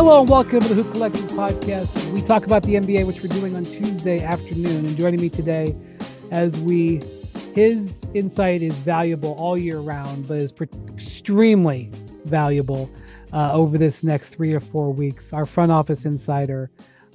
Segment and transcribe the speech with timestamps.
[0.00, 2.10] Hello and welcome to the Hoop Collective podcast.
[2.12, 4.86] We talk about the NBA, which we're doing on Tuesday afternoon.
[4.86, 5.76] And joining me today,
[6.30, 7.02] as we,
[7.54, 10.54] his insight is valuable all year round, but is
[10.88, 11.90] extremely
[12.24, 12.90] valuable
[13.34, 15.34] uh, over this next three or four weeks.
[15.34, 16.70] Our front office insider,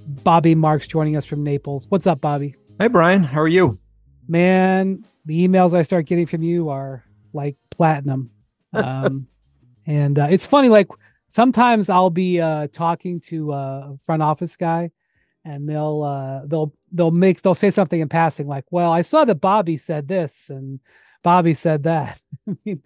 [0.06, 1.88] Bobby Marks, joining us from Naples.
[1.89, 2.54] What's up, Bobby?
[2.78, 3.24] Hey, Brian.
[3.24, 3.79] How are you?
[4.28, 8.29] Man, the emails I start getting from you are like platinum.
[8.74, 9.25] Um,
[9.88, 10.89] and uh, it's funny, like
[11.28, 14.92] sometimes I'll be uh, talking to a front office guy,
[15.43, 19.25] and they'll uh, they'll they'll make they'll say something in passing, like, "Well, I saw
[19.25, 20.79] that Bobby said this and
[21.24, 22.82] Bobby said that." I mean,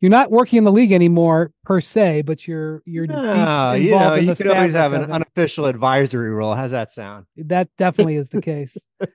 [0.00, 4.14] you're not working in the league anymore per se, but you're you're no, you know
[4.14, 6.54] you could always have an unofficial advisory role.
[6.54, 7.26] How's that sound?
[7.36, 8.76] That definitely is the case.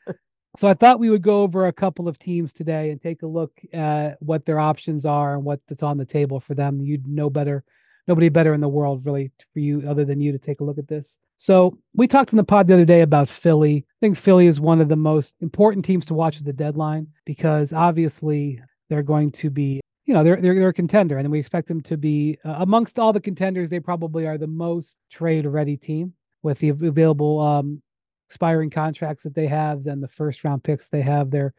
[0.57, 3.27] So I thought we would go over a couple of teams today and take a
[3.27, 6.81] look at what their options are and what's on the table for them.
[6.81, 7.63] You'd know better,
[8.07, 10.77] nobody better in the world really for you other than you to take a look
[10.77, 11.17] at this.
[11.37, 13.77] So we talked in the pod the other day about Philly.
[13.77, 17.07] I think Philly is one of the most important teams to watch at the deadline
[17.25, 21.39] because obviously they're going to be, you know, they're they're, they're a contender, and we
[21.39, 23.69] expect them to be uh, amongst all the contenders.
[23.69, 27.81] They probably are the most trade ready team with the available um,
[28.27, 31.31] expiring contracts that they have and the first round picks they have.
[31.31, 31.53] They're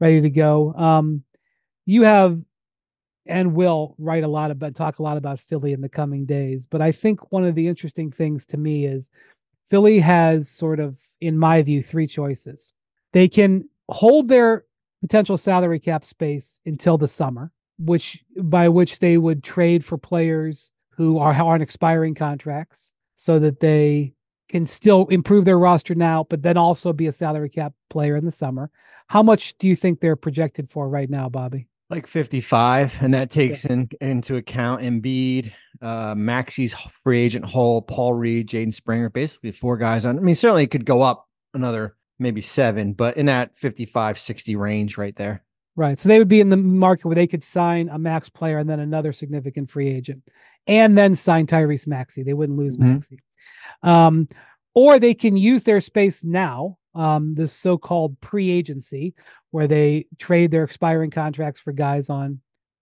[0.00, 0.72] ready to go.
[0.74, 1.22] Um,
[1.84, 2.40] you have
[3.28, 6.66] and will write a lot about talk a lot about Philly in the coming days.
[6.66, 9.10] But I think one of the interesting things to me is
[9.66, 12.72] Philly has sort of, in my view, three choices.
[13.12, 14.64] They can hold their
[15.02, 20.72] potential salary cap space until the summer, which by which they would trade for players
[20.90, 24.14] who are on expiring contracts so that they
[24.48, 28.24] can still improve their roster now, but then also be a salary cap player in
[28.24, 28.70] the summer.
[29.08, 31.68] How much do you think they're projected for right now, Bobby?
[31.90, 33.72] Like 55, and that takes yeah.
[33.72, 39.78] in, into account Embiid, uh, Maxey's free agent hole, Paul Reed, Jaden Springer, basically four
[39.78, 40.18] guys on.
[40.18, 44.56] I mean, certainly it could go up another maybe seven, but in that 55, 60
[44.56, 45.44] range right there.
[45.76, 45.98] Right.
[46.00, 48.68] So they would be in the market where they could sign a max player and
[48.68, 50.24] then another significant free agent
[50.66, 52.22] and then sign Tyrese Maxey.
[52.22, 52.94] They wouldn't lose mm-hmm.
[52.94, 53.20] Maxey.
[53.82, 54.26] Um,
[54.74, 59.14] or they can use their space now, um, this so-called pre-agency,
[59.50, 62.40] where they trade their expiring contracts for guys on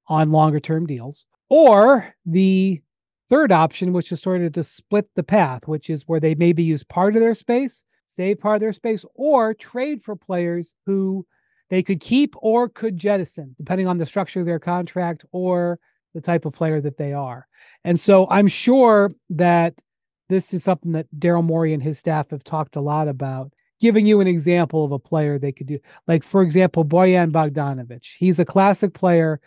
[0.08, 1.26] on longer term deals.
[1.48, 2.80] Or the
[3.28, 6.62] third option, which is sort of to split the path, which is where they maybe
[6.62, 11.26] use part of their space, save part of their space, or trade for players who
[11.70, 15.78] they could keep or could jettison, depending on the structure of their contract or
[16.14, 17.46] the type of player that they are.
[17.84, 19.74] And so I'm sure that
[20.28, 23.52] this is something that Daryl Morey and his staff have talked a lot about.
[23.80, 28.06] Giving you an example of a player they could do, like for example, Bojan Bogdanovic.
[28.18, 29.40] He's a classic player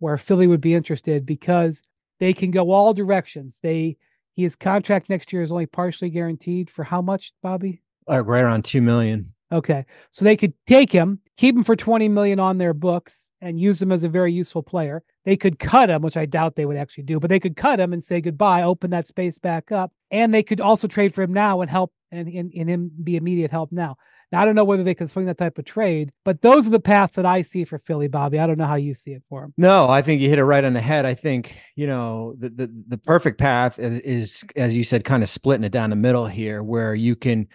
[0.00, 1.82] where Philly would be interested because
[2.18, 3.58] they can go all directions.
[3.62, 3.96] They
[4.36, 7.82] his contract next year is only partially guaranteed for how much, Bobby?
[8.08, 9.32] Uh, right around two million.
[9.50, 13.60] Okay, so they could take him, keep him for twenty million on their books, and
[13.60, 15.02] use him as a very useful player.
[15.24, 17.80] They could cut him, which I doubt they would actually do, but they could cut
[17.80, 21.22] him and say goodbye, open that space back up, and they could also trade for
[21.22, 23.96] him now and help and, and, and him be immediate help now.
[24.32, 26.70] Now I don't know whether they can swing that type of trade, but those are
[26.70, 28.38] the paths that I see for Philly, Bobby.
[28.38, 29.54] I don't know how you see it for him.
[29.56, 31.04] No, I think you hit it right on the head.
[31.04, 35.22] I think you know the the, the perfect path is, is, as you said, kind
[35.22, 37.46] of splitting it down the middle here, where you can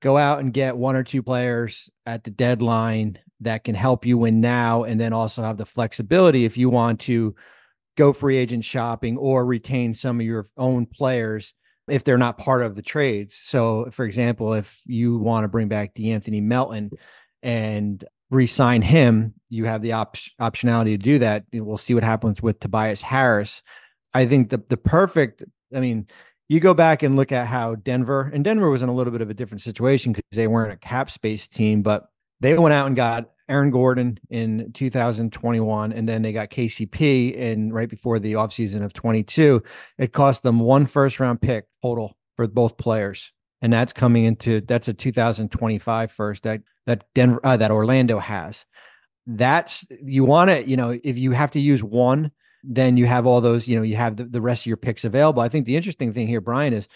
[0.00, 4.18] go out and get one or two players at the deadline that can help you
[4.18, 7.34] win now, and then also have the flexibility if you want to
[7.96, 11.54] go free agent shopping or retain some of your own players
[11.88, 13.34] if they're not part of the trades.
[13.34, 16.90] So, for example, if you want to bring back De'Anthony Melton
[17.42, 21.44] and re-sign him, you have the op- optionality to do that.
[21.52, 23.62] We'll see what happens with Tobias Harris.
[24.14, 25.44] I think the the perfect.
[25.74, 26.06] I mean,
[26.48, 29.20] you go back and look at how Denver and Denver was in a little bit
[29.20, 32.06] of a different situation because they weren't a cap space team, but
[32.40, 37.72] they went out and got Aaron Gordon in 2021, and then they got KCP in
[37.72, 39.62] right before the offseason of 22.
[39.98, 43.32] It cost them one first round pick total for both players.
[43.60, 48.64] And that's coming into that's a 2025 first that that Denver uh, that Orlando has.
[49.26, 52.30] That's you want to, you know, if you have to use one,
[52.64, 55.04] then you have all those, you know, you have the, the rest of your picks
[55.04, 55.42] available.
[55.42, 56.88] I think the interesting thing here, Brian, is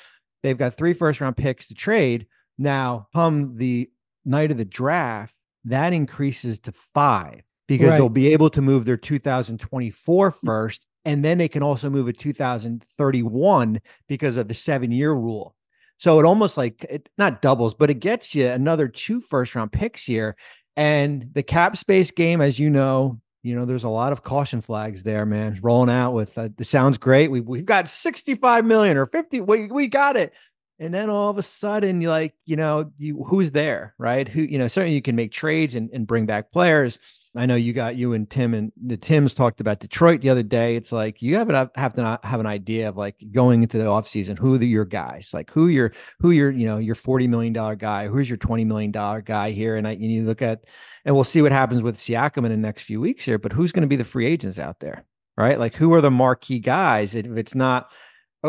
[0.43, 2.27] they've got three first round picks to trade.
[2.57, 3.91] Now, come the
[4.25, 5.35] night of the draft,
[5.65, 7.97] that increases to five because right.
[7.97, 10.35] they'll be able to move their 2024 mm.
[10.45, 15.55] first and then they can also move a 2031 because of the seven year rule
[15.97, 19.73] so it almost like it not doubles but it gets you another two first round
[19.73, 20.37] picks here
[20.77, 24.63] and the cap space game as you know you know, there's a lot of caution
[24.63, 25.61] flags there, man.
[25.63, 27.31] Rolling out with uh, sounds great.
[27.31, 29.43] We we've got 65 million or 50.
[29.43, 30.33] We we got it.
[30.81, 34.29] And then all of a sudden, you like, you know, you who's there, right?
[34.29, 36.99] Who, you know, certainly you can make trades and, and bring back players.
[37.37, 40.43] I know you got you and Tim and the Tims talked about Detroit the other
[40.43, 40.77] day.
[40.77, 43.63] It's like you have to uh, have to not have an idea of like going
[43.63, 45.31] into the offseason, who are your guys?
[45.33, 48.65] Like who your who your, you know, your 40 million dollar guy, who's your 20
[48.65, 49.77] million dollar guy here?
[49.77, 50.65] And I you look at
[51.05, 53.73] and we'll see what happens with Siakam in the next few weeks here, but who's
[53.73, 55.05] going to be the free agents out there?
[55.37, 55.59] Right?
[55.59, 57.17] Like who are the marquee guys?
[57.17, 57.91] If it's not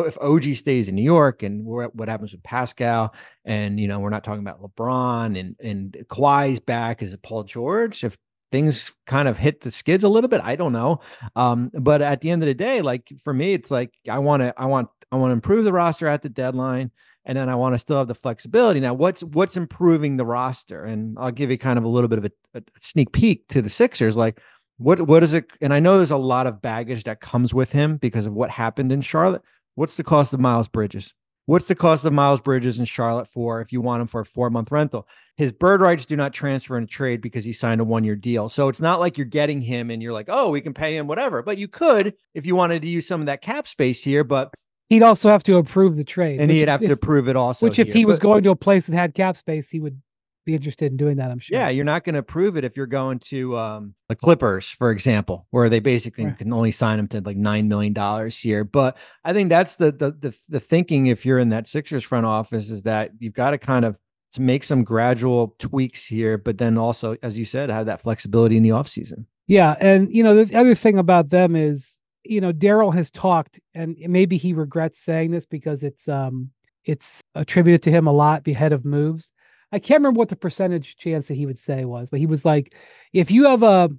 [0.04, 3.14] if OG stays in New York and what happens with Pascal
[3.46, 7.44] and you know we're not talking about LeBron and and Kawhi's back is it Paul
[7.44, 8.18] George if
[8.52, 11.02] things kind of hit the skids a little bit I don't know
[11.36, 14.44] um but at the end of the day like for me it's like I want
[14.44, 16.92] to I want I want to improve the roster at the deadline
[17.26, 18.80] and then I want to still have the flexibility.
[18.80, 20.84] Now, what's what's improving the roster?
[20.84, 23.62] And I'll give you kind of a little bit of a, a, sneak peek to
[23.62, 24.16] the Sixers.
[24.16, 24.40] Like,
[24.78, 25.52] what what is it?
[25.60, 28.52] And I know there's a lot of baggage that comes with him because of what
[28.52, 29.42] happened in Charlotte.
[29.76, 31.14] What's the cost of Miles Bridges?
[31.48, 34.26] What's the cost of Miles Bridges in Charlotte for if you want him for a
[34.26, 35.08] four month rental?
[35.38, 38.16] His bird rights do not transfer in a trade because he signed a one year
[38.16, 38.50] deal.
[38.50, 41.08] So it's not like you're getting him and you're like, oh, we can pay him
[41.08, 41.44] whatever.
[41.44, 44.24] But you could if you wanted to use some of that cap space here.
[44.24, 44.54] But
[44.90, 47.68] he'd also have to approve the trade, and he'd have if, to approve it also.
[47.68, 47.96] Which, if here.
[47.96, 50.02] he was going to a place that had cap space, he would
[50.46, 51.32] be interested in doing that.
[51.32, 51.58] I'm sure.
[51.58, 54.92] Yeah, you're not going to approve it if you're going to um, the Clippers, for
[54.92, 56.38] example, where they basically right.
[56.38, 58.64] can only sign him to like nine million dollars here.
[58.64, 62.26] But I think that's the, the the the thinking if you're in that Sixers front
[62.26, 63.98] office is that you've got to kind of
[64.34, 68.58] to make some gradual tweaks here, but then also, as you said, have that flexibility
[68.58, 69.26] in the offseason.
[69.48, 73.60] Yeah, and you know the other thing about them is you know, Daryl has talked,
[73.74, 76.50] and maybe he regrets saying this because it's um
[76.84, 79.32] it's attributed to him a lot ahead of moves.
[79.72, 82.46] I can't remember what the percentage chance that he would say was, but he was
[82.46, 82.74] like,
[83.14, 83.90] if you have a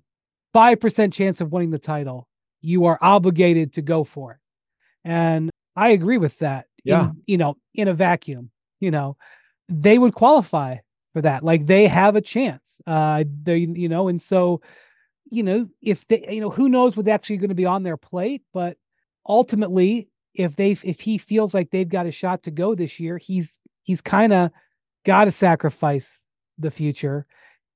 [0.52, 2.28] five percent chance of winning the title,
[2.60, 4.38] you are obligated to go for it.
[5.04, 6.66] And I agree with that.
[6.84, 7.06] Yeah.
[7.06, 9.16] In, you know, in a vacuum, you know,
[9.68, 10.76] they would qualify
[11.12, 11.42] for that.
[11.42, 12.80] Like they have a chance.
[12.86, 14.60] Uh they, you know, and so
[15.30, 17.96] you know, if they, you know, who knows what's actually going to be on their
[17.96, 18.76] plate, but
[19.28, 23.18] ultimately, if they, if he feels like they've got a shot to go this year,
[23.18, 24.50] he's, he's kind of
[25.06, 26.26] got to sacrifice
[26.58, 27.26] the future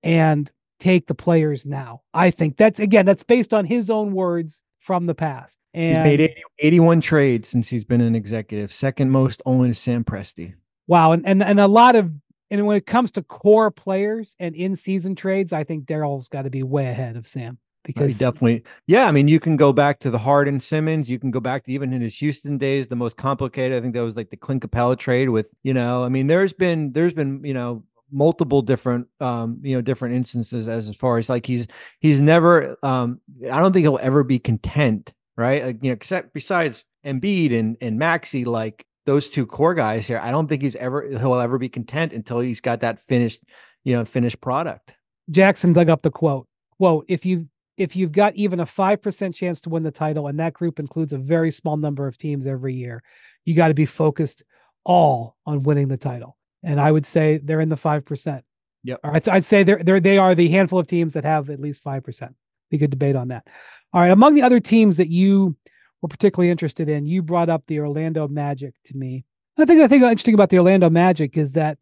[0.02, 0.50] and
[0.80, 2.02] take the players now.
[2.12, 5.58] I think that's, again, that's based on his own words from the past.
[5.72, 9.74] And he's made 80, 81 trades since he's been an executive, second most only to
[9.74, 10.54] Sam Presti.
[10.88, 11.12] Wow.
[11.12, 12.10] And, and, and a lot of
[12.50, 16.42] and when it comes to core players and in season trades, I think Daryl's got
[16.42, 19.06] to be way ahead of Sam because he definitely, yeah.
[19.06, 21.08] I mean, you can go back to the Harden Simmons.
[21.08, 23.78] You can go back to even in his Houston days, the most complicated.
[23.78, 26.52] I think that was like the Clint Capela trade with, you know, I mean, there's
[26.52, 31.18] been, there's been, you know, multiple different um you know different instances as as far
[31.18, 31.68] as like he's
[32.00, 36.34] he's never um I don't think he'll ever be content right like you know except
[36.34, 40.76] besides Embiid and and Maxey like those two core guys here, I don't think he's
[40.76, 43.42] ever he'll ever be content until he's got that finished,
[43.84, 44.96] you know, finished product.
[45.30, 46.46] Jackson dug up the quote.
[46.78, 47.48] Quote, if you
[47.80, 51.12] if you've got even a 5% chance to win the title, and that group includes
[51.12, 53.02] a very small number of teams every year,
[53.44, 54.42] you got to be focused
[54.84, 56.36] all on winning the title.
[56.62, 58.42] And I would say they're in the 5%.
[58.84, 59.00] Yep.
[59.02, 61.82] I'd, I'd say they're, they're, they are the handful of teams that have at least
[61.82, 62.34] 5%.
[62.70, 63.46] We could debate on that.
[63.92, 64.10] All right.
[64.10, 65.56] Among the other teams that you
[66.02, 67.06] were particularly interested in.
[67.06, 69.24] You brought up the Orlando Magic to me.
[69.58, 71.78] I think I think interesting about the Orlando Magic is that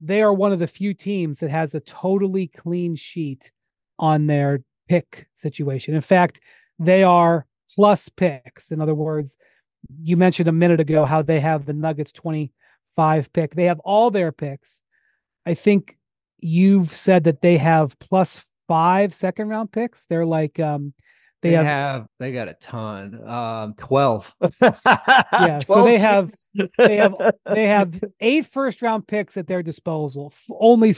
[0.00, 3.50] they are one of the few teams that has a totally clean sheet
[3.98, 5.94] on their pick situation.
[5.94, 6.40] In fact,
[6.80, 8.72] they are plus picks.
[8.72, 9.36] In other words,
[10.02, 13.54] you mentioned a minute ago how they have the Nuggets 25 pick.
[13.54, 14.80] They have all their picks.
[15.46, 15.96] I think
[16.40, 20.06] you've said that they have plus five second round picks.
[20.06, 20.92] They're like um
[21.42, 23.26] they, they have, have, they got a ton.
[23.26, 24.34] Um, twelve.
[24.60, 26.32] yeah, 12 so they have
[26.76, 27.14] they have
[27.46, 30.32] they have eight first round picks at their disposal.
[30.50, 30.96] Only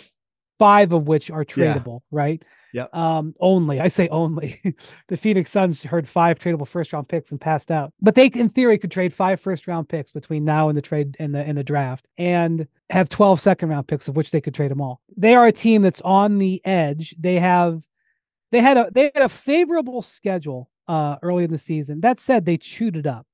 [0.58, 2.18] five of which are tradable, yeah.
[2.18, 2.44] right?
[2.72, 2.86] Yeah.
[2.92, 4.60] Um, only I say only.
[5.08, 8.48] the Phoenix Suns heard five tradable first round picks and passed out, but they in
[8.48, 11.56] theory could trade five first round picks between now and the trade and the in
[11.56, 15.00] the draft and have 12 second round picks of which they could trade them all.
[15.16, 17.14] They are a team that's on the edge.
[17.18, 17.82] They have
[18.52, 22.00] they had a they had a favorable schedule uh, early in the season.
[22.00, 23.26] That said, they chewed it up,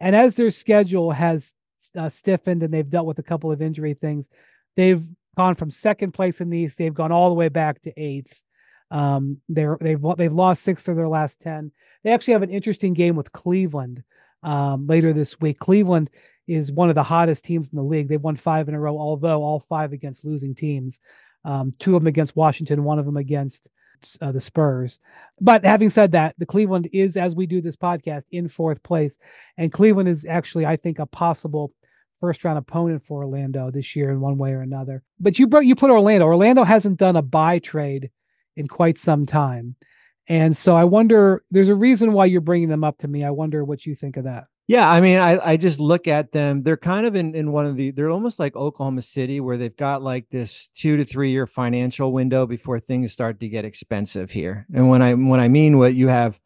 [0.00, 1.52] and as their schedule has
[1.96, 4.28] uh, stiffened and they've dealt with a couple of injury things,
[4.76, 5.04] they've
[5.36, 6.78] gone from second place in the East.
[6.78, 8.42] They've gone all the way back to eighth.
[8.90, 11.72] Um, they're they've they've lost six of their last ten.
[12.04, 14.02] They actually have an interesting game with Cleveland
[14.42, 15.58] um, later this week.
[15.58, 16.10] Cleveland
[16.46, 18.08] is one of the hottest teams in the league.
[18.08, 21.00] They've won five in a row, although all five against losing teams.
[21.44, 23.68] Um, two of them against Washington, one of them against
[24.20, 24.98] uh, the Spurs.
[25.40, 29.18] But having said that, the Cleveland is, as we do this podcast, in fourth place,
[29.56, 31.72] and Cleveland is actually, I think, a possible
[32.20, 35.02] first round opponent for Orlando this year in one way or another.
[35.20, 36.26] But you brought you put Orlando.
[36.26, 38.10] Orlando hasn't done a buy trade
[38.58, 39.76] in quite some time.
[40.28, 43.24] And so I wonder there's a reason why you're bringing them up to me.
[43.24, 44.44] I wonder what you think of that.
[44.66, 46.62] Yeah, I mean, I, I just look at them.
[46.62, 49.74] They're kind of in, in one of the, they're almost like Oklahoma City, where they've
[49.74, 54.30] got like this two to three year financial window before things start to get expensive
[54.30, 54.66] here.
[54.74, 56.38] And when I when I mean what you have,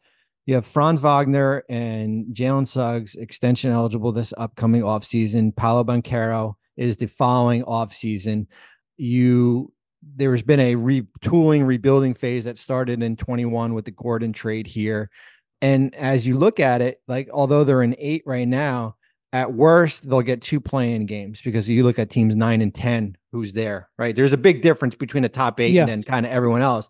[0.45, 5.53] you have Franz Wagner and Jalen Suggs extension eligible this upcoming offseason.
[5.53, 8.47] Paolo Banchero is the following offseason.
[8.95, 9.72] You
[10.15, 15.09] there's been a retooling, rebuilding phase that started in 21 with the Gordon trade here.
[15.61, 18.95] And as you look at it, like although they're in eight right now,
[19.31, 23.17] at worst they'll get two play-in games because you look at teams nine and ten,
[23.31, 24.15] who's there, right?
[24.15, 25.81] There's a big difference between the top eight yeah.
[25.81, 26.89] and then kind of everyone else.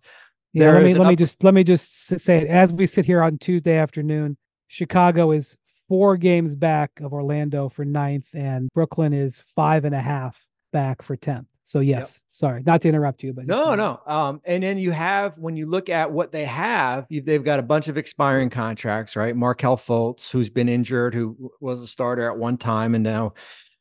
[0.51, 3.05] Yeah, let me let up- me just let me just say it as we sit
[3.05, 4.38] here on Tuesday afternoon.
[4.67, 5.55] Chicago is
[5.88, 10.39] four games back of Orlando for ninth, and Brooklyn is five and a half
[10.72, 11.48] back for tenth.
[11.65, 12.22] So yes, yep.
[12.27, 14.01] sorry, not to interrupt you, but no, no.
[14.05, 17.63] Um, and then you have when you look at what they have, they've got a
[17.63, 19.36] bunch of expiring contracts, right?
[19.36, 23.34] Markelle Fultz, who's been injured, who was a starter at one time and now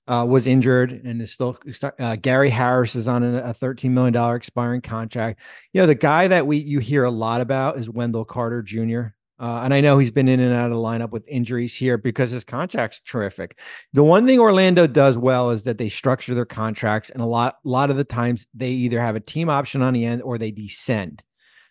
[0.07, 1.59] uh, was injured and is still
[1.99, 5.41] uh, Gary Harris is on a, a $13 million expiring contract.
[5.73, 9.07] You know, the guy that we you hear a lot about is Wendell Carter Jr.
[9.39, 11.99] Uh, and I know he's been in and out of the lineup with injuries here
[11.99, 13.59] because his contract's terrific.
[13.93, 17.57] The one thing Orlando does well is that they structure their contracts, and a lot,
[17.65, 20.39] a lot of the times they either have a team option on the end or
[20.39, 21.23] they descend.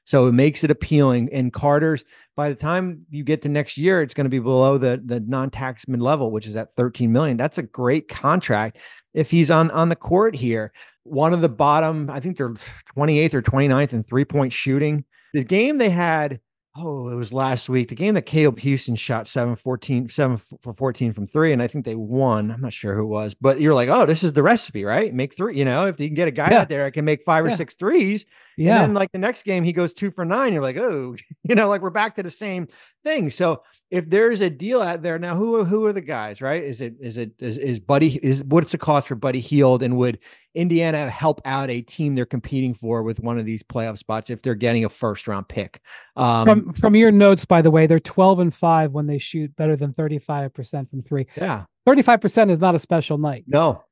[0.05, 1.29] So it makes it appealing.
[1.31, 2.03] And Carter's,
[2.35, 5.19] by the time you get to next year, it's going to be below the the
[5.19, 7.37] non-tax mid level, which is at 13 million.
[7.37, 8.79] That's a great contract
[9.13, 10.73] if he's on on the court here.
[11.03, 12.53] One of the bottom, I think they're
[12.97, 15.05] 28th or 29th in three point shooting.
[15.33, 16.39] The game they had
[16.75, 17.89] oh, it was last week.
[17.89, 21.67] The game that Caleb Houstan shot 7 14, 7 for 14 from three, and I
[21.67, 22.51] think they won.
[22.51, 25.13] I'm not sure who it was, but you're like, oh, this is the recipe, right?
[25.13, 26.61] Make three, you know, if you can get a guy yeah.
[26.61, 27.53] out there I can make five yeah.
[27.53, 28.25] or six threes.
[28.57, 28.75] Yeah.
[28.75, 30.53] And then like the next game, he goes two for nine.
[30.53, 32.67] You're like, oh, you know, like we're back to the same
[33.03, 33.29] thing.
[33.29, 36.63] So if there's a deal out there now, who who are the guys, right?
[36.63, 39.97] Is it is it is, is Buddy is what's the cost for Buddy Hield, and
[39.97, 40.17] would
[40.55, 44.41] Indiana help out a team they're competing for with one of these playoff spots if
[44.41, 45.81] they're getting a first round pick?
[46.15, 49.53] Um, from from your notes, by the way, they're twelve and five when they shoot
[49.57, 51.27] better than thirty five percent from three.
[51.35, 53.43] Yeah, thirty five percent is not a special night.
[53.45, 53.83] No,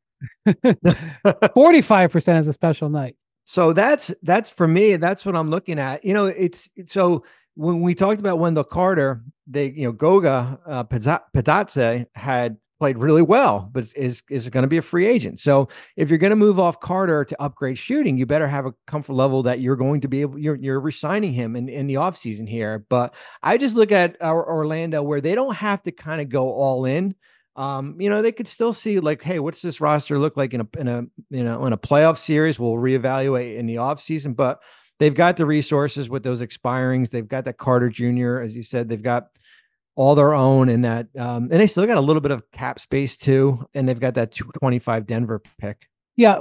[1.54, 3.18] forty five percent is a special night.
[3.44, 4.96] So that's that's for me.
[4.96, 6.06] That's what I'm looking at.
[6.06, 7.24] You know, it's so
[7.60, 13.22] when we talked about Wendell Carter, they, you know, Goga uh, Bitadze had played really
[13.22, 15.42] well, but is is going to be a free agent.
[15.42, 18.74] So if you're going to move off Carter to upgrade shooting, you better have a
[18.88, 21.96] comfort level that you're going to be able you're you're resigning him in, in the
[21.96, 22.86] offseason here.
[22.90, 23.14] But
[23.44, 26.86] I just look at our Orlando where they don't have to kind of go all
[26.86, 27.14] in.
[27.58, 30.62] Um, you know, they could still see like, hey, what's this roster look like in
[30.62, 32.58] a in a you know in a playoff series?
[32.58, 34.62] We'll reevaluate in the offseason, but
[35.00, 37.10] they've got the resources with those expirings.
[37.10, 39.30] They've got that Carter Jr., as you said, they've got
[39.96, 41.08] all their own in that.
[41.18, 43.66] Um, and they still got a little bit of cap space too.
[43.74, 45.88] And they've got that 25 Denver pick.
[46.16, 46.38] Yeah,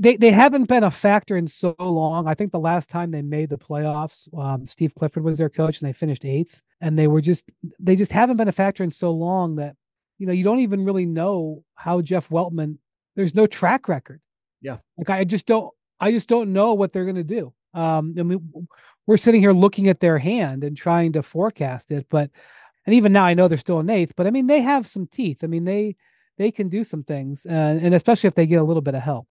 [0.00, 2.26] they, they haven't been a factor in so long.
[2.26, 5.80] I think the last time they made the playoffs, um, Steve Clifford was their coach
[5.80, 6.60] and they finished eighth.
[6.80, 7.44] And they were just,
[7.78, 9.76] they just haven't been a factor in so long that,
[10.18, 12.78] you know, you don't even really know how Jeff Weltman,
[13.14, 14.20] there's no track record.
[14.60, 14.78] Yeah.
[14.96, 17.52] Like I just don't, I just don't know what they're going to do.
[17.74, 18.38] Um, and we,
[19.06, 22.30] we're sitting here looking at their hand and trying to forecast it, but
[22.86, 25.06] and even now I know they're still in eighth, but I mean they have some
[25.06, 25.38] teeth.
[25.42, 25.96] I mean they
[26.38, 29.02] they can do some things, uh, and especially if they get a little bit of
[29.02, 29.26] help.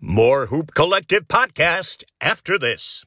[0.00, 3.04] More Hoop Collective podcast after this.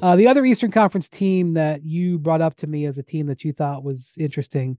[0.00, 3.26] Uh, the other Eastern Conference team that you brought up to me as a team
[3.26, 4.78] that you thought was interesting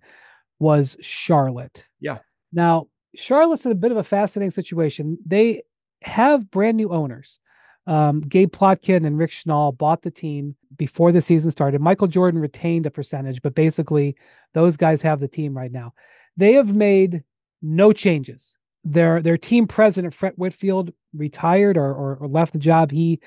[0.60, 1.86] was Charlotte.
[2.00, 2.20] Yeah.
[2.54, 5.18] Now, Charlotte's in a bit of a fascinating situation.
[5.26, 5.64] They
[6.02, 7.40] have brand new owners.
[7.88, 11.82] Um, Gabe Plotkin and Rick Schnall bought the team before the season started.
[11.82, 14.16] Michael Jordan retained a percentage, but basically,
[14.54, 15.94] those guys have the team right now.
[16.38, 17.24] They have made
[17.62, 18.56] no changes.
[18.84, 22.92] Their their team president Fred Whitfield retired or, or, or left the job.
[22.92, 23.20] He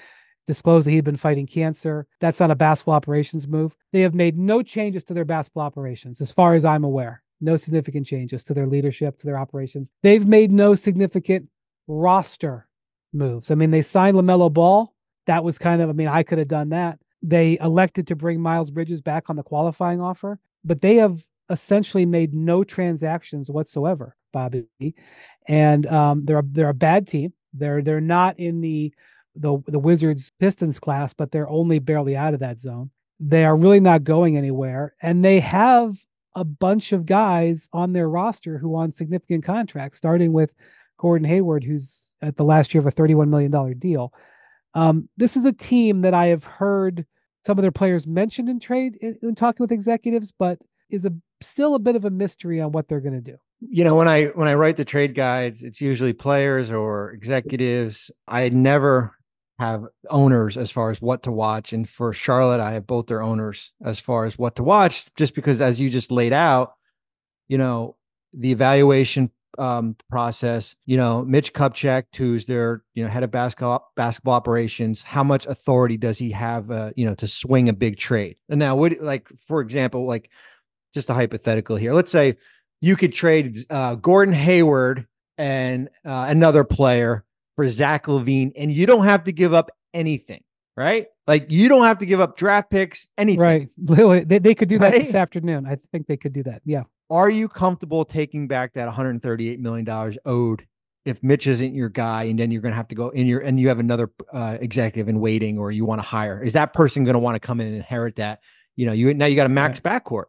[0.46, 2.06] disclosed that he'd been fighting cancer.
[2.20, 3.76] That's not a basketball operations move.
[3.92, 7.56] They have made no changes to their basketball operations, as far as I'm aware no
[7.56, 9.90] significant changes to their leadership, to their operations.
[10.02, 11.48] They've made no significant
[11.86, 12.68] roster
[13.12, 13.50] moves.
[13.50, 14.94] I mean, they signed LaMelo Ball.
[15.26, 16.98] That was kind of, I mean, I could have done that.
[17.22, 22.06] They elected to bring Miles Bridges back on the qualifying offer, but they have essentially
[22.06, 24.66] made no transactions whatsoever, Bobby.
[25.46, 27.32] And um, they're a, they're a bad team.
[27.52, 28.92] They're they're not in the
[29.36, 32.90] the the Wizards Pistons class, but they're only barely out of that zone.
[33.20, 35.98] They are really not going anywhere, and they have
[36.34, 40.52] a bunch of guys on their roster who on significant contracts, starting with
[40.98, 44.12] Gordon Hayward, who's at the last year of a $31 million deal.
[44.74, 47.04] Um, this is a team that I have heard
[47.44, 50.58] some of their players mentioned in trade in, in talking with executives, but
[50.88, 53.36] is a still a bit of a mystery on what they're going to do.
[53.60, 58.10] You know, when I when I write the trade guides, it's usually players or executives.
[58.26, 59.16] I never
[59.58, 61.72] have owners as far as what to watch.
[61.72, 65.34] And for Charlotte, I have both their owners as far as what to watch, just
[65.34, 66.74] because as you just laid out,
[67.48, 67.96] you know,
[68.32, 73.92] the evaluation um, process, you know, Mitch Kupchak, who's their, you know, head of basketball
[73.96, 77.98] basketball operations, how much authority does he have, uh, you know, to swing a big
[77.98, 78.36] trade?
[78.48, 80.30] And now, would like, for example, like
[80.94, 82.36] just a hypothetical here, let's say
[82.80, 85.06] you could trade uh, Gordon Hayward
[85.38, 87.24] and uh, another player
[87.56, 90.42] for Zach LaVine, and you don't have to give up anything,
[90.76, 91.06] right?
[91.26, 93.40] Like you don't have to give up draft picks, anything.
[93.40, 93.68] Right.
[94.28, 95.04] They, they could do that right?
[95.04, 95.66] this afternoon.
[95.66, 96.62] I think they could do that.
[96.64, 96.84] Yeah.
[97.10, 100.66] Are you comfortable taking back that 138 million dollars owed
[101.04, 103.40] if Mitch isn't your guy, and then you're going to have to go in your
[103.40, 106.42] and you have another uh, executive in waiting, or you want to hire?
[106.42, 108.40] Is that person going to want to come in and inherit that?
[108.76, 110.02] You know, you now you got a max right.
[110.02, 110.24] backcourt.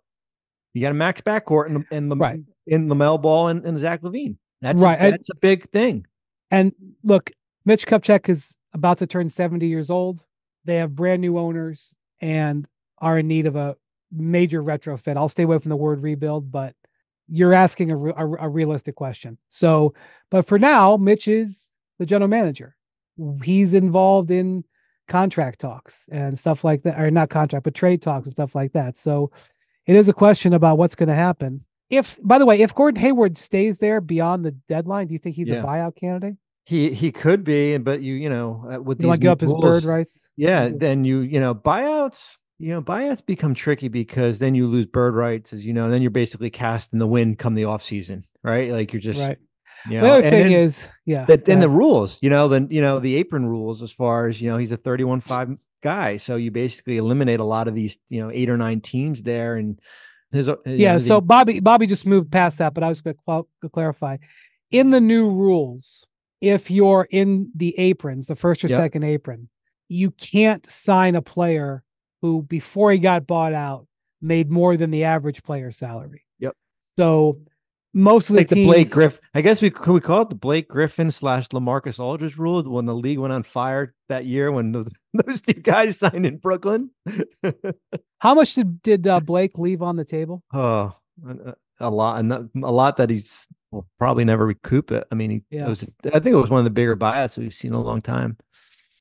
[0.74, 2.40] You got a max backcourt in the in the right.
[2.68, 4.38] in LaMelo Ball and, and Zach LaVine.
[4.62, 5.00] That's right.
[5.00, 6.06] A, that's I, a big thing.
[6.54, 6.72] And
[7.04, 7.32] look,
[7.66, 10.24] Mitch Kupchak is about to turn 70 years old.
[10.66, 12.68] They have brand new owners and
[13.00, 13.76] are in need of a
[14.12, 15.18] major retrofit.
[15.18, 16.76] I'll stay away from the word rebuild, but
[17.28, 19.40] you're asking a, a, a realistic question.
[19.50, 19.96] So,
[20.30, 22.76] but for now, Mitch is the general manager.
[23.44, 24.64] He's involved in
[25.08, 28.74] contract talks and stuff like that, or not contract, but trade talks and stuff like
[28.74, 28.96] that.
[28.96, 29.32] So
[29.88, 31.66] it is a question about what's going to happen.
[31.90, 35.36] If, by the way, if Gordon Hayward stays there beyond the deadline, do you think
[35.36, 35.56] he's yeah.
[35.56, 36.36] a buyout candidate?
[36.66, 39.54] He he could be, but you you know uh, with you these give up rules,
[39.54, 40.28] his bird rights.
[40.38, 42.38] Yeah, then you you know buyouts.
[42.60, 45.86] You know buyouts become tricky because then you lose bird rights, as you know.
[45.86, 48.72] And then you're basically cast in the wind come the off season, right?
[48.72, 49.38] Like you're just right.
[49.90, 52.70] You know, the other thing then, is, yeah, that in the rules, you know, then
[52.72, 55.50] you know the apron rules as far as you know, he's a 31 five
[55.82, 59.24] guy, so you basically eliminate a lot of these, you know, eight or nine teams
[59.24, 59.82] there, and
[60.32, 60.94] his, yeah.
[60.94, 64.18] Know, so Bobby Bobby just moved past that, but I was going to clarify
[64.72, 66.08] in the new rules
[66.44, 68.78] if you're in the aprons, the first or yep.
[68.78, 69.48] second apron,
[69.88, 71.84] you can't sign a player
[72.22, 73.88] who, before he got bought out,
[74.22, 76.26] made more than the average player salary.
[76.40, 76.54] Yep.
[77.00, 77.40] So
[77.94, 79.22] most of the like teams, the Blake Griffin.
[79.34, 82.86] I guess we could we call it the Blake Griffin slash LaMarcus Aldridge rule when
[82.88, 84.92] the league went on fire that year when those
[85.26, 86.90] those two guys signed in Brooklyn.
[88.20, 90.44] How much did did uh, Blake leave on the table?
[90.54, 90.94] Oh,
[91.80, 95.06] a lot, a lot that he's will probably never recoup it.
[95.12, 95.66] I mean, he, yeah.
[95.66, 97.82] it was, I think it was one of the bigger buyouts we've seen in a
[97.82, 98.38] long time.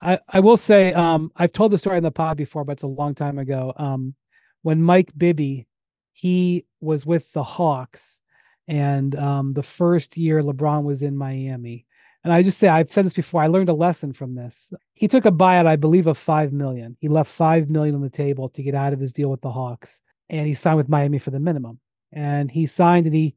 [0.01, 2.83] I, I will say, um, I've told the story in the pod before, but it's
[2.83, 3.73] a long time ago.
[3.77, 4.15] Um,
[4.63, 5.69] when Mike Bibby,
[6.13, 8.21] he was with the Hawks,
[8.67, 11.87] and um, the first year LeBron was in Miami.
[12.25, 14.73] And I just say, I've said this before, I learned a lesson from this.
[14.95, 16.97] He took a buyout, I believe, of five million.
[17.01, 19.51] He left five million on the table to get out of his deal with the
[19.51, 21.81] Hawks, and he signed with Miami for the minimum.
[22.13, 23.35] And he signed, and he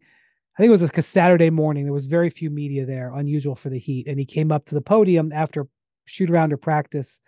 [0.55, 1.83] I think it was a Saturday morning.
[1.83, 4.07] There was very few media there, unusual for the Heat.
[4.07, 5.67] And he came up to the podium after
[6.05, 7.19] shoot around or practice,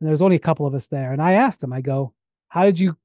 [0.00, 1.12] and there was only a couple of us there.
[1.12, 2.12] And I asked him, I go,
[2.48, 2.96] "How did you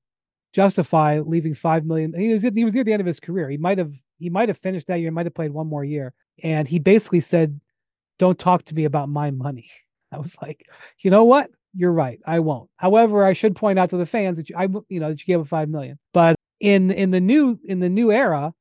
[0.53, 2.13] justify leaving five million?
[2.17, 3.49] He was he was near the end of his career.
[3.49, 5.11] He might have he might have finished that year.
[5.11, 6.13] Might have played one more year.
[6.43, 7.59] And he basically said,
[8.19, 9.69] "Don't talk to me about my money."
[10.11, 10.67] I was like,
[10.99, 11.49] you know what?
[11.73, 12.19] You're right.
[12.25, 12.69] I won't.
[12.75, 15.25] However, I should point out to the fans that you, I, you know, that you
[15.25, 15.97] gave a five million.
[16.13, 18.53] But in in the new in the new era,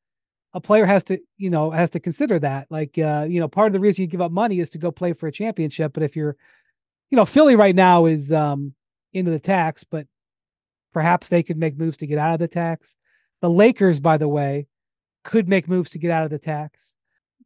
[0.53, 2.67] a player has to, you know, has to consider that.
[2.71, 4.91] Like, uh, you know, part of the reason you give up money is to go
[4.91, 5.93] play for a championship.
[5.93, 6.37] But if you're,
[7.11, 8.75] you know, Philly right now is um
[9.13, 10.07] into the tax, but
[10.93, 12.97] perhaps they could make moves to get out of the tax.
[13.41, 14.67] The Lakers, by the way,
[15.25, 16.95] could make moves to get out of the tax.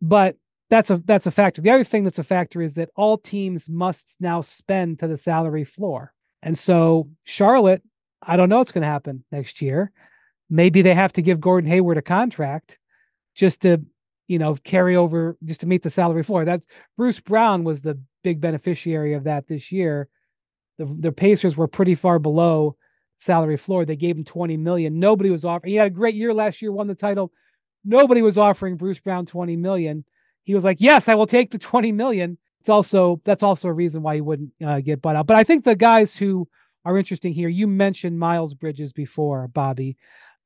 [0.00, 0.36] But
[0.70, 1.62] that's a that's a factor.
[1.62, 5.18] The other thing that's a factor is that all teams must now spend to the
[5.18, 6.12] salary floor.
[6.42, 7.82] And so Charlotte,
[8.22, 9.92] I don't know what's going to happen next year.
[10.50, 12.78] Maybe they have to give Gordon Hayward a contract
[13.34, 13.82] just to
[14.28, 16.44] you know carry over just to meet the salary floor.
[16.44, 16.66] That's
[16.96, 20.08] Bruce Brown was the big beneficiary of that this year.
[20.78, 22.76] The the Pacers were pretty far below
[23.18, 23.84] salary floor.
[23.84, 24.98] They gave him 20 million.
[24.98, 25.70] Nobody was offering.
[25.70, 27.32] He had a great year last year, won the title.
[27.84, 30.04] Nobody was offering Bruce Brown 20 million.
[30.44, 33.72] He was like, "Yes, I will take the 20 million." It's also that's also a
[33.72, 35.26] reason why he wouldn't uh, get bought out.
[35.26, 36.48] But I think the guys who
[36.84, 39.96] are interesting here, you mentioned Miles Bridges before, Bobby,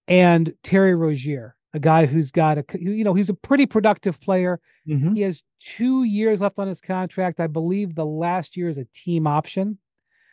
[0.07, 1.55] and Terry Rozier.
[1.75, 4.61] A guy who's got a you know he's a pretty productive player.
[4.89, 5.15] Mhm.
[5.17, 7.41] He has two years left on his contract.
[7.41, 9.79] I believe the last year is a team option.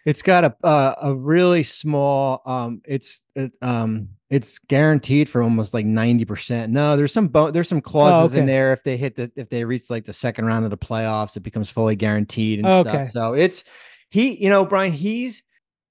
[0.06, 2.42] It's got a uh, a really small.
[2.46, 6.72] Um, it's it, um, it's guaranteed for almost like ninety percent.
[6.72, 8.52] No, there's some bo- there's some clauses in Oh, okay.
[8.52, 8.74] there.
[8.74, 11.42] If they hit the if they reach like the second round of the playoffs, it
[11.42, 13.08] becomes fully guaranteed and stuff.
[13.08, 13.64] So it's
[14.12, 15.42] he, you know, Brian, he's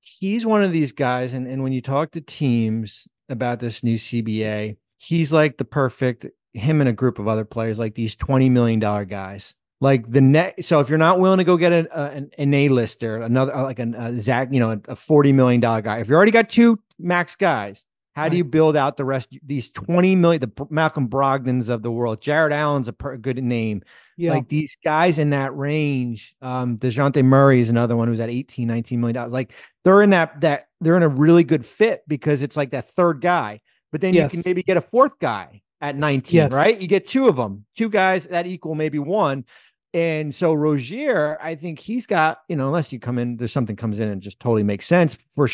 [0.00, 3.96] he's one of these guys, and and when you talk to teams about this new
[3.96, 8.49] CBA, he's like the perfect him and a group of other players, like these twenty
[8.49, 9.55] million dollar guys.
[9.81, 12.55] Like the net, so if you're not willing to go get a, a, an, an
[12.55, 15.99] A-lister, another uh, like an, a Zach, you know, a, forty million dollar guy.
[15.99, 19.29] If you already got two max guys, how do you build out the rest?
[19.45, 23.83] These twenty million, the Malcolm Brogdons of the world, Jarrett Allen's a per, good name.
[24.17, 24.31] Yeah.
[24.31, 28.69] Like these guys in that range, um, Dejounte Murray is another one who's at 18,
[28.69, 29.33] 19 million dollars.
[29.33, 29.53] Like
[29.85, 33.21] they're in that that they're in a really good fit because it's like that third
[33.21, 33.61] guy.
[33.94, 36.50] But then you can maybe get a fourth guy at 19, Yes.
[36.52, 36.80] right?
[36.80, 39.44] You get two of them, two guys that equal maybe one.
[39.92, 43.76] And so Rozier, I think he's got, you know, unless you come in, there's something
[43.76, 45.46] comes in and just totally makes sense for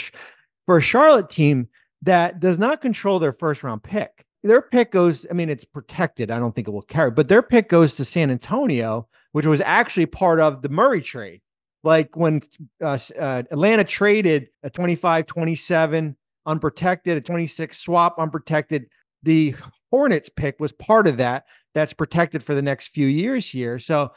[0.65, 1.69] for a Charlotte team
[2.01, 4.25] that does not control their first round pick.
[4.43, 6.31] Their pick goes, I mean, it's protected.
[6.31, 9.61] I don't think it will carry, but their pick goes to San Antonio, which was
[9.61, 11.43] actually part of the Murray trade.
[11.85, 12.41] Like when
[12.83, 18.87] uh, uh, Atlanta traded a 25 27 unprotected, a 26 swap unprotected,
[19.23, 19.55] the
[19.91, 21.47] Hornets pick was part of that.
[21.75, 23.79] That's protected for the next few years here.
[23.79, 24.13] So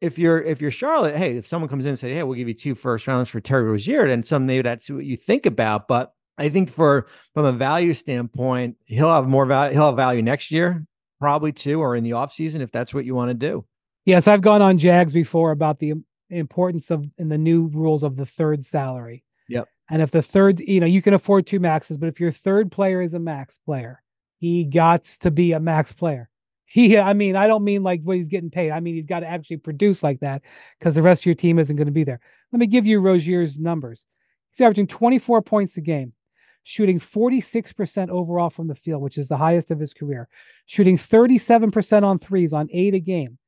[0.00, 2.48] if you're if you're Charlotte, hey, if someone comes in and say, hey, we'll give
[2.48, 5.88] you two first rounds for Terry Rozier, then some maybe that's what you think about.
[5.88, 9.74] But I think for from a value standpoint, he'll have more value.
[9.74, 10.86] He'll have value next year,
[11.20, 13.64] probably too, or in the offseason if that's what you want to do.
[14.04, 15.94] Yes, I've gone on Jags before about the
[16.28, 19.24] importance of in the new rules of the third salary.
[19.48, 19.68] Yep.
[19.90, 22.72] And if the third, you know, you can afford two maxes, but if your third
[22.72, 24.02] player is a max player,
[24.38, 26.28] he got to be a max player.
[26.66, 28.72] He, I mean, I don't mean like what he's getting paid.
[28.72, 30.42] I mean, he's got to actually produce like that
[30.78, 32.20] because the rest of your team isn't going to be there.
[32.52, 34.06] Let me give you Rozier's numbers.
[34.50, 36.14] He's averaging 24 points a game,
[36.62, 40.28] shooting 46% overall from the field, which is the highest of his career,
[40.66, 43.38] shooting 37% on threes on eight a game.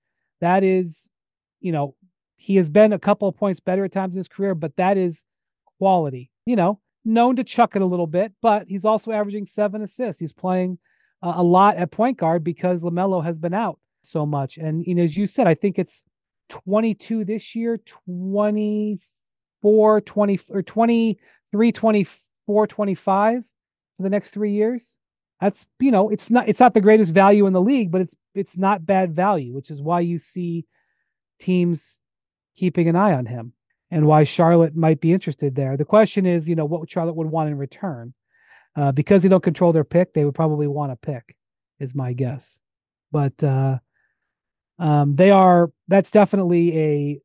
[0.40, 1.08] That is,
[1.60, 1.94] you know,
[2.36, 4.98] he has been a couple of points better at times in his career, but that
[4.98, 5.24] is
[5.78, 6.30] quality.
[6.46, 10.20] You know, known to chuck it a little bit, but he's also averaging seven assists.
[10.20, 10.78] He's playing
[11.22, 14.58] uh, a lot at point guard because LaMelo has been out so much.
[14.58, 16.02] And, know, as you said, I think it's
[16.48, 23.44] 22 this year, 24, 20, or 23, 24, 25
[23.96, 24.96] for the next three years.
[25.40, 28.16] That's, you know, it's not, it's not the greatest value in the league, but it's,
[28.34, 30.66] it's not bad value, which is why you see
[31.38, 31.98] teams
[32.56, 33.52] keeping an eye on him
[33.90, 35.76] and why Charlotte might be interested there.
[35.76, 38.14] The question is, you know, what Charlotte would want in return.
[38.74, 41.34] Uh, because they don't control their pick, they would probably want a pick,
[41.80, 42.60] is my guess.
[43.10, 43.78] But uh,
[44.78, 47.20] um, they are that's definitely a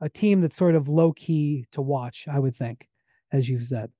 [0.00, 2.88] a team that's sort of low key to watch, I would think,
[3.32, 3.90] as you've said.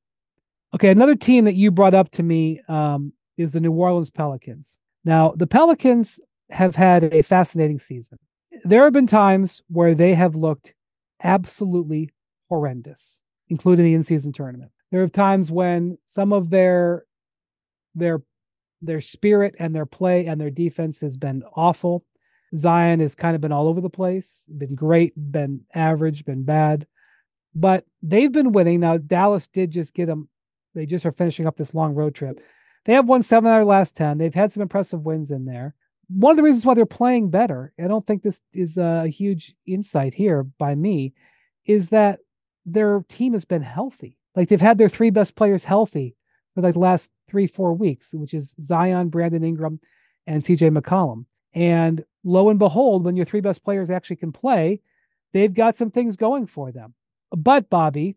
[0.74, 4.76] Okay, another team that you brought up to me um, is the New Orleans Pelicans.
[5.04, 8.18] Now, the Pelicans have had a fascinating season.
[8.64, 10.74] There have been times where they have looked
[11.22, 12.10] absolutely
[12.48, 14.70] horrendous, including the in-season tournament.
[14.90, 17.04] There are times when some of their
[17.94, 18.22] their
[18.80, 22.04] their spirit and their play and their defense has been awful.
[22.56, 26.86] Zion has kind of been all over the place, been great, been average, been bad,
[27.54, 28.80] but they've been winning.
[28.80, 30.28] Now Dallas did just get them.
[30.74, 32.40] They just are finishing up this long road trip.
[32.84, 34.16] They have won seven out of their last ten.
[34.16, 35.74] They've had some impressive wins in there.
[36.08, 39.54] One of the reasons why they're playing better, I don't think this is a huge
[39.66, 41.12] insight here by me,
[41.66, 42.20] is that
[42.64, 44.16] their team has been healthy.
[44.34, 46.16] Like they've had their three best players healthy
[46.54, 49.80] for like the last three, four weeks, which is Zion, Brandon Ingram,
[50.26, 51.26] and CJ McCollum.
[51.54, 54.80] And lo and behold, when your three best players actually can play,
[55.32, 56.94] they've got some things going for them.
[57.30, 58.16] But Bobby,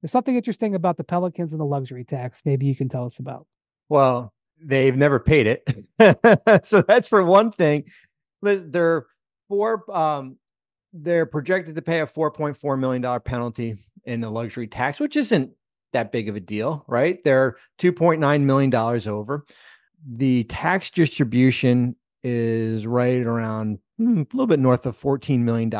[0.00, 2.42] there's something interesting about the Pelicans and the luxury tax.
[2.44, 3.46] Maybe you can tell us about.
[3.88, 6.64] Well, they've never paid it.
[6.66, 7.84] so that's for one thing.
[8.42, 9.06] They're
[9.48, 10.36] four um
[10.92, 15.50] they're projected to pay a $4.4 million penalty in the luxury tax, which isn't
[15.92, 17.22] that big of a deal, right?
[17.24, 19.44] They're $2.9 million over.
[20.10, 25.70] The tax distribution is right around hmm, a little bit north of $14 million.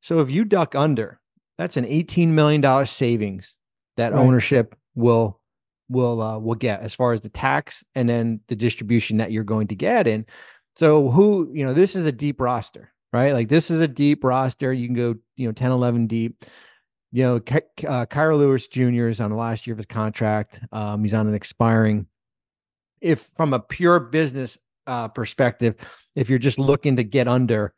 [0.00, 1.20] So if you duck under,
[1.58, 3.56] that's an $18 million savings
[3.96, 4.20] that Right.
[4.20, 5.39] ownership will
[5.90, 9.44] will uh, will get as far as the tax and then the distribution that you're
[9.44, 10.24] going to get in.
[10.76, 13.32] So who, you know, this is a deep roster, right?
[13.32, 14.72] Like this is a deep roster.
[14.72, 16.44] You can go, you know, 10, 11 deep.
[17.12, 19.08] You know, Ky- uh, Kira Lewis Jr.
[19.08, 20.60] is on the last year of his contract.
[20.70, 22.06] Um, he's on an expiring.
[23.00, 25.74] If from a pure business uh, perspective,
[26.14, 27.74] if you're just looking to get under,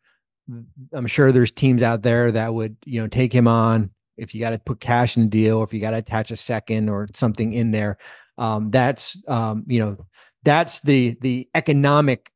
[0.93, 3.91] I'm sure there's teams out there that would, you know, take him on.
[4.23, 6.31] If you got to put cash in the deal, or if you got to attach
[6.31, 7.99] a second or something in there,
[8.39, 10.07] um, that's um, you know,
[10.43, 12.31] that's the the economic,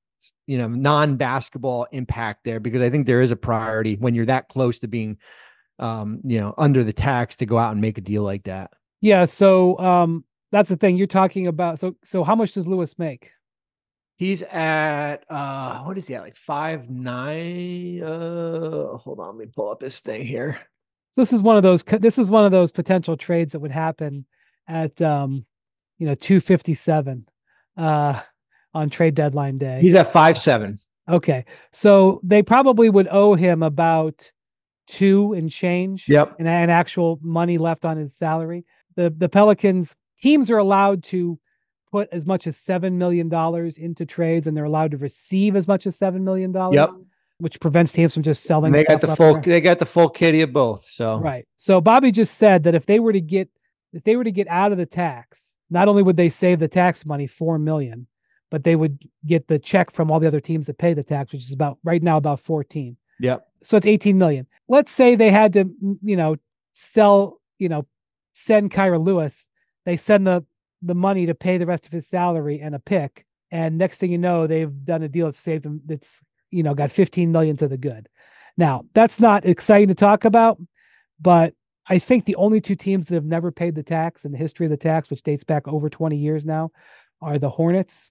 [0.46, 4.27] you know, non basketball impact there because I think there is a priority when you're
[4.27, 5.18] that close to being,
[5.79, 8.72] um, you know, under the tax to go out and make a deal like that.
[9.01, 9.25] Yeah.
[9.25, 11.79] So um, that's the thing you're talking about.
[11.79, 13.31] So so how much does Lewis make?
[14.16, 18.03] He's at uh what is he at like five nine?
[18.03, 20.59] Uh hold on, let me pull up this thing here.
[21.16, 23.70] So this is one of those this is one of those potential trades that would
[23.70, 24.26] happen
[24.68, 25.46] at um
[25.96, 27.26] you know 257
[27.79, 28.20] uh
[28.74, 29.79] on trade deadline day.
[29.81, 30.79] He's at five seven.
[31.09, 31.46] Okay.
[31.72, 34.31] So they probably would owe him about
[34.87, 36.07] two and change.
[36.07, 36.37] Yep.
[36.38, 38.66] And, and actual money left on his salary.
[38.96, 41.38] The the Pelicans teams are allowed to
[41.90, 45.66] put as much as seven million dollars into trades, and they're allowed to receive as
[45.66, 46.74] much as seven million dollars.
[46.74, 46.90] Yep.
[47.38, 48.68] Which prevents teams from just selling.
[48.68, 49.40] And they got the full.
[49.40, 50.87] They got the full kitty of both.
[50.87, 51.46] So right.
[51.59, 53.51] So Bobby just said that if they were to get
[53.92, 56.68] if they were to get out of the tax, not only would they save the
[56.68, 58.07] tax money four million,
[58.51, 61.33] but they would get the check from all the other teams that pay the tax,
[61.33, 62.96] which is about right now about fourteen.
[63.20, 63.46] Yep.
[63.62, 64.46] So it's eighteen million.
[64.68, 65.70] Let's say they had to,
[66.03, 66.37] you know,
[66.72, 67.87] sell, you know,
[68.33, 69.46] send Kira Lewis.
[69.85, 70.44] They send the
[70.81, 73.27] the money to pay the rest of his salary and a pick.
[73.51, 75.81] And next thing you know, they've done a deal that saved him.
[75.87, 76.22] That's
[76.57, 78.09] you know got 15 million to the good.
[78.57, 80.59] Now that's not exciting to talk about,
[81.21, 81.55] but
[81.87, 84.66] I think the only two teams that have never paid the tax in the history
[84.66, 86.71] of the tax, which dates back over 20 years now,
[87.21, 88.11] are the Hornets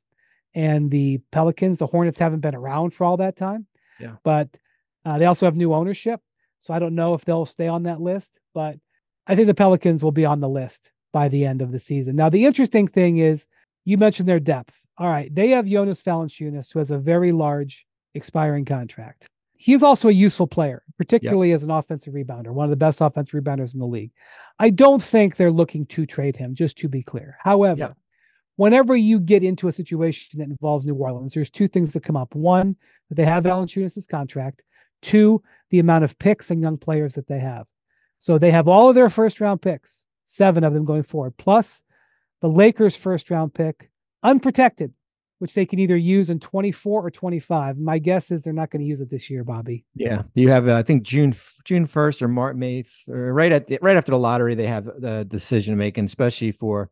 [0.54, 1.80] and the Pelicans.
[1.80, 3.66] The Hornets haven't been around for all that time,
[4.00, 4.50] yeah, but
[5.04, 6.22] uh, they also have new ownership,
[6.62, 8.40] so I don't know if they'll stay on that list.
[8.54, 8.78] But
[9.28, 12.16] I think the Pelicans will be on the list by the end of the season.
[12.16, 13.48] Now, the interesting thing is
[13.84, 14.76] you mentioned their depth.
[14.98, 19.28] All right, they have Jonas Valanciunas, who has a very large expiring contract.
[19.58, 21.56] He is also a useful player, particularly yep.
[21.56, 24.12] as an offensive rebounder, one of the best offensive rebounders in the league.
[24.60, 27.38] I don't think they're looking to trade him, just to be clear.
[27.40, 27.98] However, yep.
[28.58, 32.18] whenever you get into a situation that involves New Orleans, there's two things that come
[32.18, 32.36] up.
[32.36, 32.76] One,
[33.10, 34.62] that they have Valanciunas' contract.
[35.02, 37.66] Two, the amount of picks and young players that they have.
[38.20, 41.82] So they have all of their first round picks seven of them going forward, plus
[42.42, 43.90] the Lakers' first round pick,
[44.24, 44.92] unprotected,
[45.46, 47.78] which they can either use in 24 or 25.
[47.78, 49.86] My guess is they're not going to use it this year, Bobby.
[49.94, 53.68] Yeah, you have uh, I think June June 1st or March May or right at
[53.68, 56.90] the, right after the lottery they have the decision making, especially for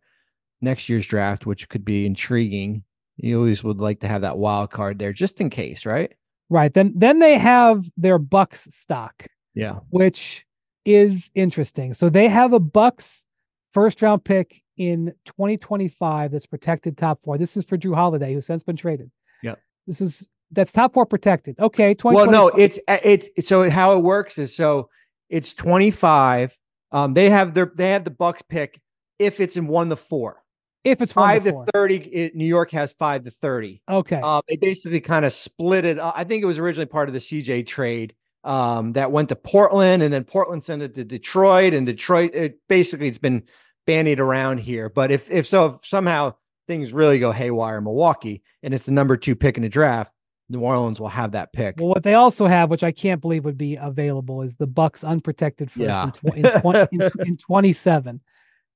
[0.62, 2.84] next year's draft, which could be intriguing.
[3.18, 6.13] You always would like to have that wild card there just in case, right?
[6.52, 6.72] Right.
[6.72, 9.26] Then then they have their Bucks stock.
[9.56, 9.80] Yeah.
[9.89, 10.46] Which
[10.86, 11.96] is interesting.
[11.96, 13.24] So they have a Bucks
[13.72, 17.38] first round pick in 2025 that's protected top four.
[17.38, 19.12] This is for Jrue Holiday, who's since been traded.
[19.42, 19.56] Yeah.
[19.88, 21.60] This is that's top four protected.
[21.60, 21.96] Okay.
[22.04, 24.90] Well, no, it's it's so how it works is so
[25.30, 26.58] it's 25.
[26.92, 28.80] Um, they have their they have the Bucks pick
[29.20, 30.44] if it's in one to four.
[30.84, 33.82] If it's five to, to 30, it, New York has five to 30.
[33.90, 34.20] Okay.
[34.22, 35.98] Uh, they basically kind of split it.
[35.98, 40.04] I think it was originally part of the CJ trade um, that went to Portland,
[40.04, 42.32] and then Portland sent it to Detroit, and Detroit.
[42.34, 43.44] It, basically, it's been
[43.86, 44.89] bandied around here.
[44.89, 46.36] But if if so, if somehow
[46.67, 50.12] things really go haywire in Milwaukee and it's the number two pick in the draft,
[50.50, 51.76] New Orleans will have that pick.
[51.78, 55.04] Well, what they also have, which I can't believe would be available, is the Bucks
[55.04, 56.06] unprotected first yeah.
[56.06, 58.22] in, tw- in, 20, in, in 27.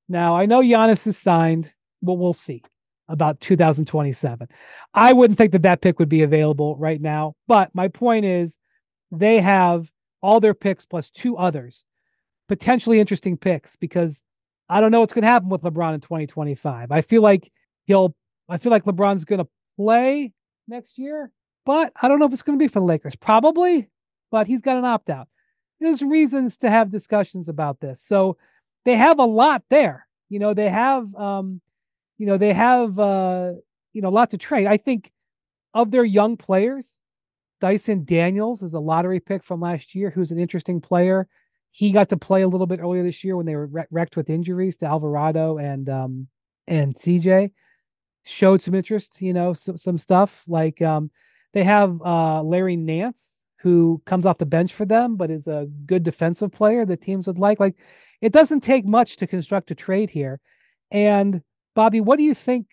[0.10, 2.64] Now I know Giannis is signed, but we'll see
[3.10, 4.48] about 2027.
[4.94, 7.36] I wouldn't think that that pick would be available right now.
[7.48, 8.58] But my point is,
[9.12, 9.90] they have
[10.22, 11.86] all their picks plus two others,
[12.50, 14.22] potentially interesting picks because
[14.70, 16.92] I don't know what's going to happen with LeBron in 2025.
[16.92, 17.52] I feel like
[17.86, 18.16] he'll,
[18.50, 20.34] I feel like LeBron's going to play
[20.68, 21.32] next year,
[21.66, 23.16] but I don't know if it's going to be for the Lakers.
[23.16, 23.90] Probably,
[24.32, 25.28] but he's got an opt out.
[25.80, 28.02] There's reasons to have discussions about this.
[28.02, 28.38] So
[28.84, 30.08] they have a lot there.
[30.30, 31.62] You know, they have, um,
[32.18, 33.54] you know, they have, uh,
[33.94, 34.68] you know, lots of trade.
[34.68, 35.12] I think
[35.74, 37.00] of their young players,
[37.62, 41.28] Dyson Daniels is a lottery pick from last year, who's an interesting player
[41.78, 44.32] he got to play a little bit earlier this year when they were wrecked with
[44.32, 46.28] injuries to Alvarado and um
[46.68, 47.52] and CJ.
[48.24, 51.12] Showed some interest, you know, some, some stuff like um
[51.54, 55.68] they have uh Larry Nance who comes off the bench for them but is a
[55.86, 57.60] good defensive player that teams would like.
[57.60, 57.76] Like
[58.22, 60.40] it doesn't take much to construct a trade here.
[60.90, 61.44] And
[61.76, 62.66] Bobby, what do you think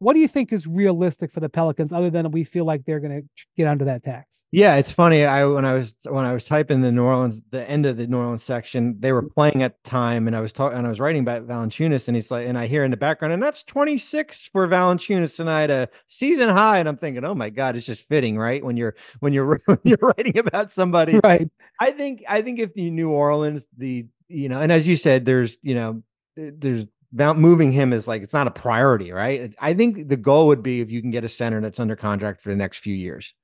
[0.00, 3.00] what do you think is realistic for the Pelicans other than we feel like they're
[3.00, 4.44] going to get under that tax?
[4.52, 5.24] Yeah, it's funny.
[5.24, 8.06] I when I was when I was typing the New Orleans the end of the
[8.06, 10.90] New Orleans section, they were playing at the time, and I was talking and I
[10.90, 13.64] was writing about Valanciunas, and he's like, and I hear in the background, and that's
[13.64, 18.06] 26 for Valanciunas tonight, a season high, and I'm thinking, oh my god, it's just
[18.06, 18.64] fitting, right?
[18.64, 21.50] When you're when you're when you're writing about somebody, right?
[21.80, 25.24] I think I think if the New Orleans, the you know, and as you said,
[25.24, 26.02] there's you know,
[26.36, 29.54] there's moving him is like it's not a priority, right?
[29.58, 32.42] I think the goal would be if you can get a center that's under contract
[32.42, 33.34] for the next few years.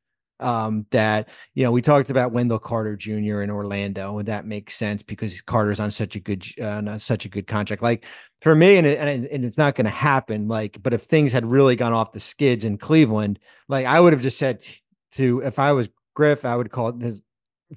[0.40, 3.42] Um, that you know, we talked about Wendell Carter Jr.
[3.42, 7.28] in Orlando, and that makes sense because Carter's on such a good, uh, such a
[7.28, 7.82] good contract.
[7.82, 8.04] Like
[8.42, 10.48] for me, and and, and it's not going to happen.
[10.48, 14.12] Like, but if things had really gone off the skids in Cleveland, like I would
[14.12, 14.64] have just said
[15.12, 17.22] to if I was Griff, I would call his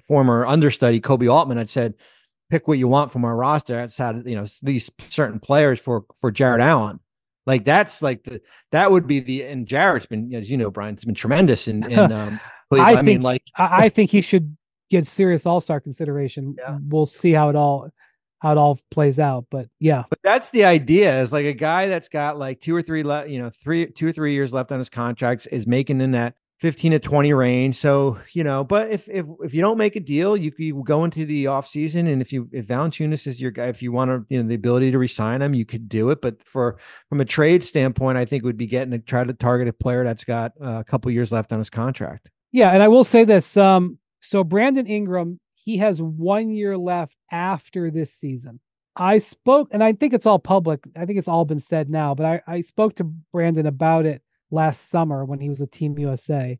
[0.06, 1.58] former understudy Koby Altman.
[1.58, 1.94] I'd said,
[2.50, 6.30] pick what you want from our roster outside you know these certain players for for
[6.30, 7.00] Jarrett Allen.
[7.46, 8.40] Like that's like the
[8.72, 11.90] that would be the and Jarrett's been as you know Brian it's been tremendous in
[11.90, 14.54] in um I, I think, mean like I, think he should
[14.90, 16.56] get serious all star consideration.
[16.68, 16.78] Yeah.
[16.82, 17.90] We'll see how it all
[18.40, 19.46] how it all plays out.
[19.50, 22.82] But yeah, but that's the idea is like a guy that's got like two or
[22.82, 26.00] three left, you know, three, two or three years left on his contracts is making
[26.00, 27.76] in that 15 to 20 range.
[27.76, 31.04] So, you know, but if if if you don't make a deal, you, you go
[31.04, 34.10] into the off season and if you if Valanciunas is your guy, if you want
[34.10, 36.20] to, you know, the ability to resign him, you could do it.
[36.20, 39.68] But for from a trade standpoint, I think would be getting to try to target
[39.68, 42.28] a player that's got uh, a couple years left on his contract.
[42.50, 43.56] Yeah, and I will say this.
[43.56, 48.58] Um, so Brandon Ingram, he has one year left after this season.
[48.96, 50.80] I spoke, and I think it's all public.
[50.96, 54.22] I think it's all been said now, but I, I spoke to Brandon about it
[54.50, 56.58] last summer when he was with Team USA.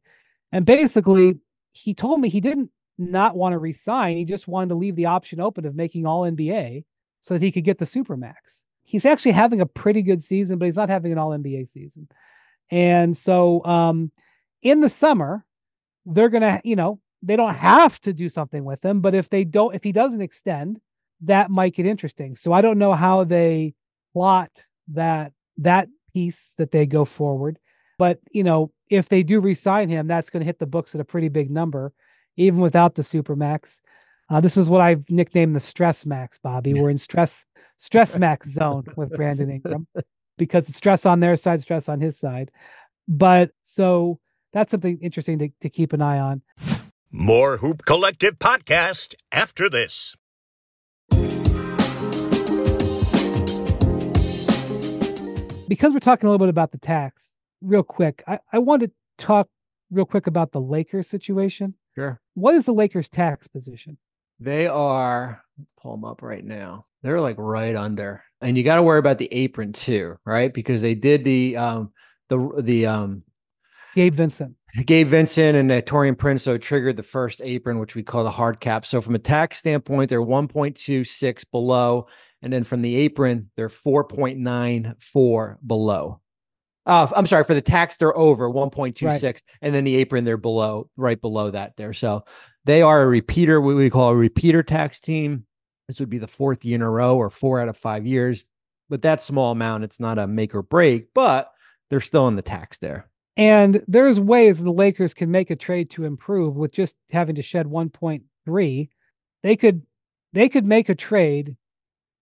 [0.53, 1.38] And basically,
[1.72, 4.16] he told me he didn't not want to resign.
[4.16, 6.85] He just wanted to leave the option open of making all NBA
[7.20, 8.62] so that he could get the Supermax.
[8.85, 12.09] He's actually having a pretty good season, but he's not having an all NBA season.
[12.70, 14.11] And so um,
[14.62, 15.44] in the summer,
[16.07, 19.29] they're going to, you know, they don't have to do something with him, but if
[19.29, 20.81] they don't, if he doesn't extend,
[21.22, 22.37] that might get interesting.
[22.37, 23.74] So I don't know how they
[24.12, 24.51] plot
[24.88, 27.59] that that piece that they go forward.
[27.98, 31.00] But you know, if they do resign him, that's going to hit the books at
[31.00, 31.92] a pretty big number,
[32.37, 33.80] even without the super max.
[34.30, 36.74] Uh, this is what I've nicknamed the stress max, Bobby.
[36.74, 37.44] We're in stress
[37.76, 39.87] stress max zone with Brandon Ingram
[40.38, 42.50] because it's stress on their side, stress on his side.
[43.06, 44.20] But so
[44.52, 46.42] that's something interesting to, to keep an eye on.
[47.11, 50.14] More Hoop Collective podcast after this.
[55.68, 58.90] Because we're talking a little bit about the tax, real quick, I, I want to
[59.16, 59.48] talk
[59.90, 61.74] real quick about the Lakers situation.
[61.94, 62.20] Sure.
[62.34, 63.98] What is the Lakers tax position?
[64.40, 65.42] They are
[65.80, 66.86] pull them up right now.
[67.02, 68.22] They're like right under.
[68.40, 70.52] And you got to worry about the apron too, right?
[70.52, 71.92] Because they did the um
[72.28, 73.22] the the um
[73.94, 74.54] Gabe Vincent.
[74.84, 78.30] Gabe Vincent and uh, Taurean Prince so triggered the first apron, which we call the
[78.30, 78.84] hard cap.
[78.84, 82.06] So from a tax standpoint, they're 1.26 below.
[82.42, 86.20] And then from the apron, they're 4.94 below.
[86.88, 89.42] Uh, I'm sorry for the tax they're over 1.26, right.
[89.61, 91.92] and then the apron they're below, right below that there.
[91.92, 92.24] So
[92.64, 95.44] they are a repeater, what we call a repeater tax team.
[95.87, 98.44] This would be the fourth year in a row or four out of five years.
[98.88, 101.53] But that small amount, it's not a make or break, but
[101.90, 103.11] they're still in the tax there.
[103.37, 107.42] And there's ways the Lakers can make a trade to improve with just having to
[107.42, 108.88] shed 1.3.
[109.42, 109.83] They could
[110.33, 111.57] they could make a trade,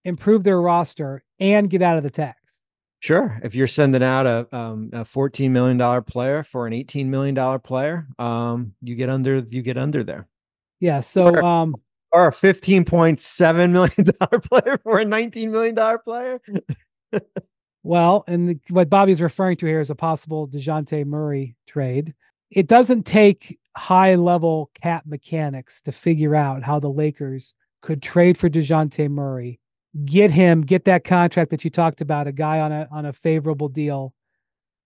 [0.04, 2.45] improve their roster, and get out of the tax.
[3.06, 3.38] Sure.
[3.44, 8.08] If you're sending out a, um, a $14 million player for an $18 million player,
[8.18, 10.26] um, you get under, you get under there.
[10.80, 10.98] Yeah.
[10.98, 11.76] So, or, um,
[12.10, 16.40] or a $15.7 million player for a $19 million player.
[17.84, 22.12] well, and the, what Bobby's referring to here is a possible Dejounte Murray trade.
[22.50, 28.36] It doesn't take high level cap mechanics to figure out how the Lakers could trade
[28.36, 29.60] for Dejounte Murray
[30.04, 33.12] get him, get that contract that you talked about, a guy on a on a
[33.12, 34.14] favorable deal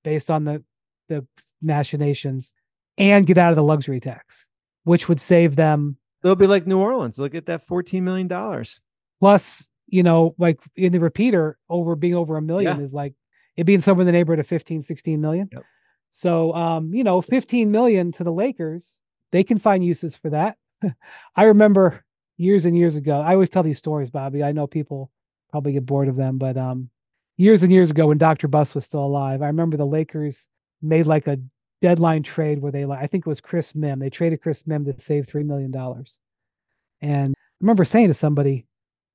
[0.04, 0.62] based on the
[1.08, 1.26] the
[1.62, 2.52] machinations,
[2.98, 4.46] and get out of the luxury tax,
[4.84, 5.96] which would save them.
[6.22, 7.18] They'll be like New Orleans.
[7.18, 8.80] Look at that fourteen million dollars.
[9.20, 12.84] Plus, you know, like in the repeater, over being over a million yeah.
[12.84, 13.14] is like
[13.56, 15.48] it being somewhere in the neighborhood of 15, 16 million.
[15.52, 15.62] Yep.
[16.10, 18.98] So, um, you know, 15 million to the Lakers,
[19.32, 20.56] they can find uses for that.
[21.36, 22.02] I remember
[22.40, 23.20] years and years ago.
[23.20, 24.42] I always tell these stories, Bobby.
[24.42, 25.10] I know people
[25.50, 26.88] probably get bored of them, but um,
[27.36, 28.48] years and years ago when Dr.
[28.48, 30.46] Buss was still alive, I remember the Lakers
[30.80, 31.38] made like a
[31.82, 34.00] deadline trade where they like I think it was Chris Mihm.
[34.00, 36.18] They traded Chris Mihm to save three million dollars.
[37.02, 38.66] And I remember saying to somebody,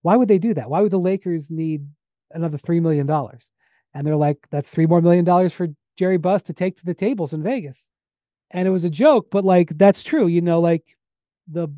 [0.03, 0.69] why would they do that?
[0.69, 1.87] Why would the Lakers need
[2.31, 3.51] another three million dollars?
[3.95, 5.67] And they're like, that's three more million dollars for
[5.97, 7.89] Jerry Buss to take to the tables in Vegas.
[8.51, 10.27] And it was a joke, but like that's true.
[10.27, 10.83] You know, like
[11.47, 11.69] the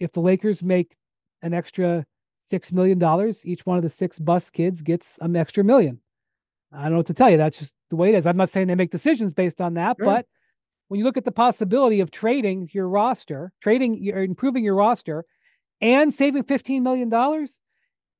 [0.00, 0.96] if the Lakers make
[1.42, 2.04] an extra
[2.42, 6.00] six million dollars, each one of the six Buss kids gets an extra million.
[6.72, 7.36] I don't know what to tell you.
[7.36, 8.26] That's just the way it is.
[8.26, 10.26] I'm not saying they make decisions based on that, but
[10.88, 15.24] when you look at the possibility of trading your roster, trading your improving your roster
[15.80, 17.10] and saving $15 million,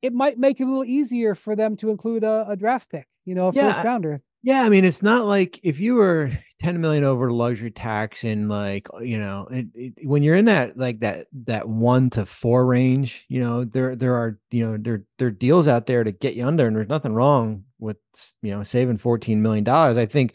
[0.02, 3.06] it might make it a little easier for them to include a, a draft pick,
[3.24, 4.20] you know, a Yeah, first rounder.
[4.46, 6.30] Yeah, I mean, it's not like if you were
[6.60, 10.44] 10 million over luxury tax and like, uh, you know, it, it, when you're in
[10.44, 14.76] that like that that 1 to 4 range, you know, there there are, you know,
[14.80, 17.96] there there are deals out there to get you under and there's nothing wrong with,
[18.40, 19.96] you know, saving 14 million dollars.
[19.96, 20.34] I think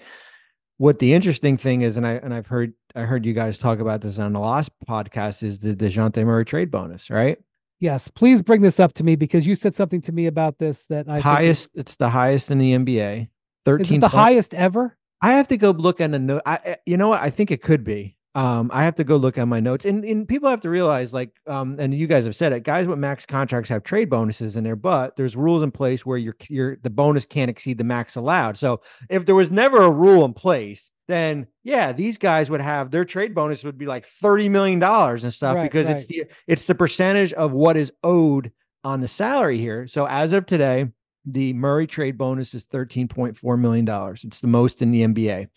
[0.75, 3.79] what the interesting thing is and I and I've heard I heard you guys talk
[3.79, 7.37] about this on the last podcast is the Dejounte Murray trade bonus, right?
[7.79, 10.85] Yes, please bring this up to me because you said something to me about this
[10.87, 13.29] that I think highest it's the highest in the NBA.
[13.65, 14.97] 13 Is it the highest ever?
[15.21, 16.41] I have to go look at a note.
[16.45, 17.21] I, you know what?
[17.21, 18.17] I think it could be.
[18.33, 21.13] Um, I have to go look at my notes, and and people have to realize,
[21.13, 24.55] like, um, and you guys have said it, guys with max contracts have trade bonuses
[24.55, 27.83] in there, but there's rules in place where your your the bonus can't exceed the
[27.83, 28.57] max allowed.
[28.57, 32.89] So if there was never a rule in place, then yeah, these guys would have
[32.89, 36.23] their trade bonus would be like thirty million dollars and stuff Right, because it's the
[36.47, 38.53] it's the percentage of what is owed
[38.85, 39.87] on the salary here.
[39.87, 40.87] So as of today,
[41.25, 44.15] the Murray trade bonus is $13.4 million.
[44.23, 45.47] It's the most in the NBA.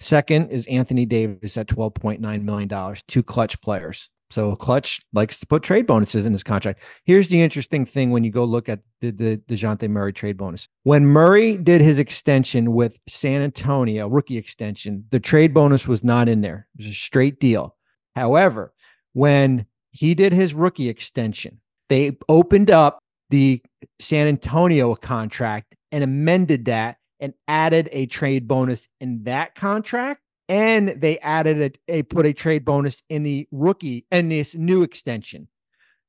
[0.00, 4.10] Second is Anthony Davis at $12.9 million, two Klutch players.
[4.32, 6.80] So Klutch likes to put trade bonuses in his contract.
[7.04, 10.68] Here's the interesting thing when you go look at the, the Dejounte Murray trade bonus.
[10.84, 16.30] When Murray did his extension with San Antonio, rookie extension, the trade bonus was not
[16.30, 16.66] in there.
[16.74, 17.76] It was a straight deal.
[18.16, 18.72] However,
[19.12, 21.60] when he did his rookie extension,
[21.90, 23.00] they opened up
[23.32, 23.62] the
[23.98, 30.20] San Antonio contract and amended that and added a trade bonus in that contract.
[30.50, 34.82] And they added a, a put a trade bonus in the rookie and this new
[34.82, 35.48] extension.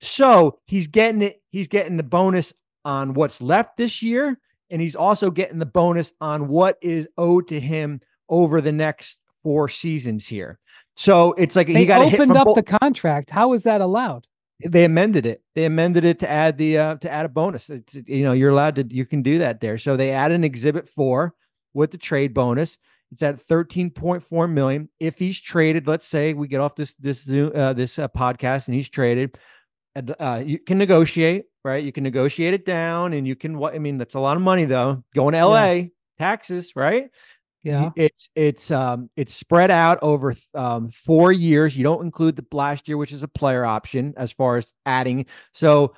[0.02, 2.54] So he's getting it, he's getting the bonus
[2.84, 4.38] on what's left this year,
[4.70, 9.22] and he's also getting the bonus on what is owed to him over the next
[9.44, 10.60] four seasons here.
[10.98, 13.30] So it's like They he got opened up bo- the contract.
[13.30, 14.28] How is that allowed?
[14.66, 15.42] They amended it.
[15.56, 17.70] They amended it to add the uh, to add a bonus.
[17.70, 19.78] It's, you know, you're allowed to you can do that there.
[19.78, 21.34] So they add an exhibit four
[21.74, 22.78] with the trade bonus.
[23.12, 24.90] It's at 13.4 million.
[25.00, 28.76] If he's traded, let's say we get off this this uh, this uh, podcast and
[28.76, 29.38] he's traded,
[29.96, 31.84] uh, you can negotiate, right?
[31.84, 33.58] You can negotiate it down, and you can.
[33.58, 35.04] What I mean, that's a lot of money though.
[35.14, 35.92] Going to L.A.
[36.18, 37.10] taxes, right?
[37.64, 37.92] Yeah.
[37.96, 41.78] It's it's um it's spread out over um four years.
[41.78, 45.26] You don't include the last year, which is a player option as far as adding.
[45.54, 45.96] So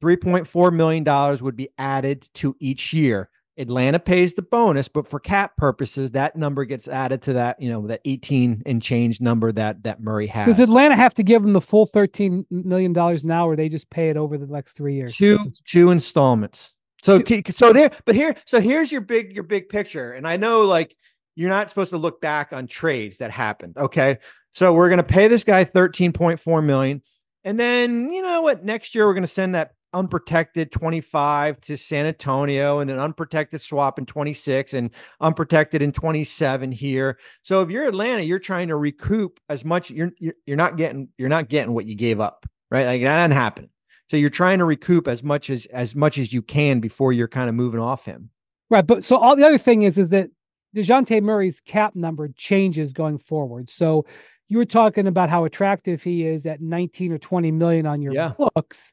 [0.00, 3.28] three point four million dollars would be added to each year.
[3.58, 7.68] Atlanta pays the bonus, but for cap purposes, that number gets added to that, you
[7.68, 10.46] know, that 18 and change number that that Murray has.
[10.46, 13.90] Does Atlanta have to give them the full thirteen million dollars now, or they just
[13.90, 15.16] pay it over the next three years?
[15.16, 16.74] two two installments.
[17.02, 17.22] So
[17.54, 20.12] so there, but here, so here's your big your big picture.
[20.12, 20.96] And I know like
[21.34, 23.76] you're not supposed to look back on trades that happened.
[23.76, 24.18] Okay.
[24.54, 27.02] So we're gonna pay this guy 13.4 million.
[27.44, 28.64] And then you know what?
[28.64, 33.98] Next year we're gonna send that unprotected 25 to San Antonio and an unprotected swap
[33.98, 34.90] in 26 and
[35.20, 37.18] unprotected in 27 here.
[37.42, 41.08] So if you're Atlanta, you're trying to recoup as much you're you're, you're not getting
[41.18, 42.86] you're not getting what you gave up, right?
[42.86, 43.70] Like that doesn't happen.
[44.10, 47.28] So you're trying to recoup as much as as much as you can before you're
[47.28, 48.30] kind of moving off him.
[48.68, 50.30] Right, but so all the other thing is is that
[50.74, 53.70] Dejounte Murray's cap number changes going forward.
[53.70, 54.04] So
[54.48, 58.12] you were talking about how attractive he is at 19 or 20 million on your
[58.12, 58.32] Yeah.
[58.36, 58.92] books.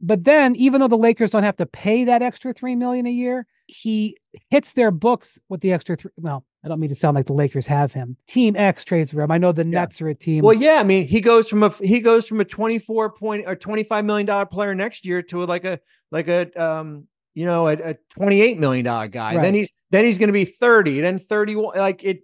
[0.00, 3.10] But then even though the Lakers don't have to pay that extra 3 million a
[3.10, 4.16] year, he
[4.50, 6.10] hits their books with the extra three.
[6.16, 8.16] Well, I don't mean to sound like the Lakers have him.
[8.26, 9.30] Team X trades for him.
[9.30, 9.80] I know the Yeah.
[9.80, 10.42] Nets are a team.
[10.42, 13.54] Well, yeah, I mean, he goes from a he goes from a 24 point or
[13.54, 15.78] 25 million dollar player next year to like a
[16.10, 19.34] like a um you know a, a 28 million dollar guy.
[19.34, 19.42] Right.
[19.42, 22.20] Then he's then he's going to be 30, then 31 like it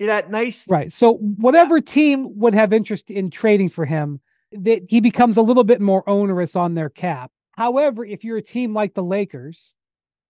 [0.00, 0.92] that nice Right.
[0.92, 4.20] So whatever team would have interest in trading for him,
[4.52, 7.30] that he becomes a little bit more onerous on their cap.
[7.52, 9.72] However, if you're a team like the Lakers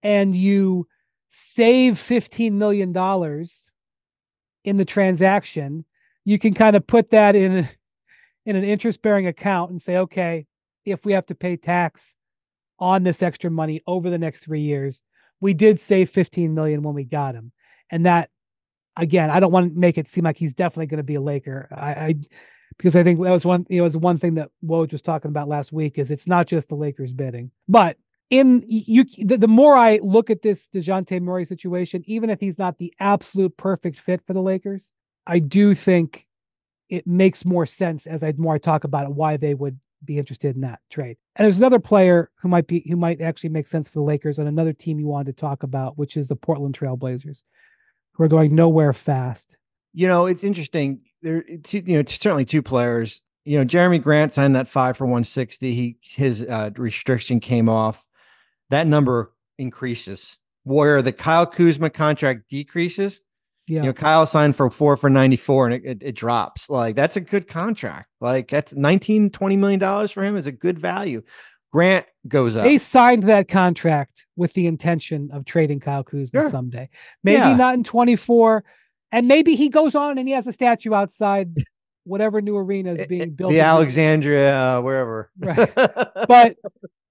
[0.02, 0.86] and you
[1.29, 3.70] save 15 million dollars
[4.64, 5.85] in the transaction,
[6.24, 7.68] you can kind of put that in
[8.45, 10.47] in an interest bearing account and say, okay,
[10.85, 12.14] if we have to pay tax
[12.79, 15.03] on this extra money over the next 3 years,
[15.41, 17.53] we did save 15 million when we got him.
[17.91, 18.31] And that
[18.97, 21.20] again, I don't want to make it seem like he's definitely going to be a
[21.20, 21.68] Laker.
[21.72, 22.14] I, I
[22.79, 25.49] because I think that was one, it was one thing that Woj was talking about
[25.49, 27.97] last week is it's not just the Lakers bidding, but
[28.31, 32.59] in you the, the more I look at this Dejounte Murray situation, even if he's
[32.59, 34.91] not the absolute perfect fit for the Lakers,
[35.27, 36.27] I do think
[36.89, 40.18] it makes more sense as I more I talk about it why they would be
[40.18, 41.16] interested in that trade.
[41.35, 44.39] And there's another player who might be who might actually make sense for the Lakers
[44.39, 47.43] on another team you wanted to talk about, which is the Portland Trailblazers,
[48.12, 49.57] who are going nowhere fast.
[49.93, 51.01] You know, it's interesting.
[51.22, 53.20] There, you know, certainly two players.
[53.45, 55.74] You know, Jerami Grant signed that five for 160.
[55.74, 58.05] He his uh, restriction came off.
[58.71, 60.39] That number increases.
[60.64, 63.21] Where the Kyle Kuzma contract decreases,
[63.69, 63.81] yeah.
[63.81, 66.71] You know, Kyle signed for four for 94 and it, it, it, drops.
[66.71, 68.09] Like that's a good contract.
[68.21, 71.23] Like that's 19, 20 million dollars for him is a good value.
[71.73, 72.64] Grant goes up.
[72.64, 76.51] They signed that contract with the intention of trading Kyle Kuzma sure.
[76.51, 76.89] someday.
[77.25, 77.57] Maybe yeah.
[77.57, 78.64] not in 24.
[79.11, 81.57] And maybe he goes on and he has a statue outside
[82.05, 83.51] whatever new arena is being built.
[83.51, 85.31] The Alexandria, uh, wherever.
[85.39, 85.75] Right.
[86.29, 86.57] but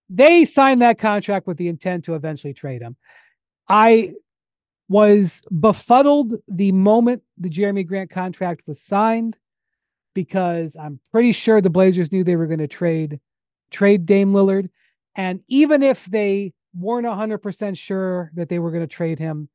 [0.10, 2.96] they signed that contract with the intent to eventually trade him.
[3.68, 4.14] I
[4.88, 9.36] was befuddled the moment the Jerami Grant contract was signed
[10.14, 13.20] because I'm pretty sure the Blazers knew they were going to trade
[13.72, 14.70] trade Dame Lillard.
[15.16, 19.50] And even if they weren't 100% sure that they were going to trade him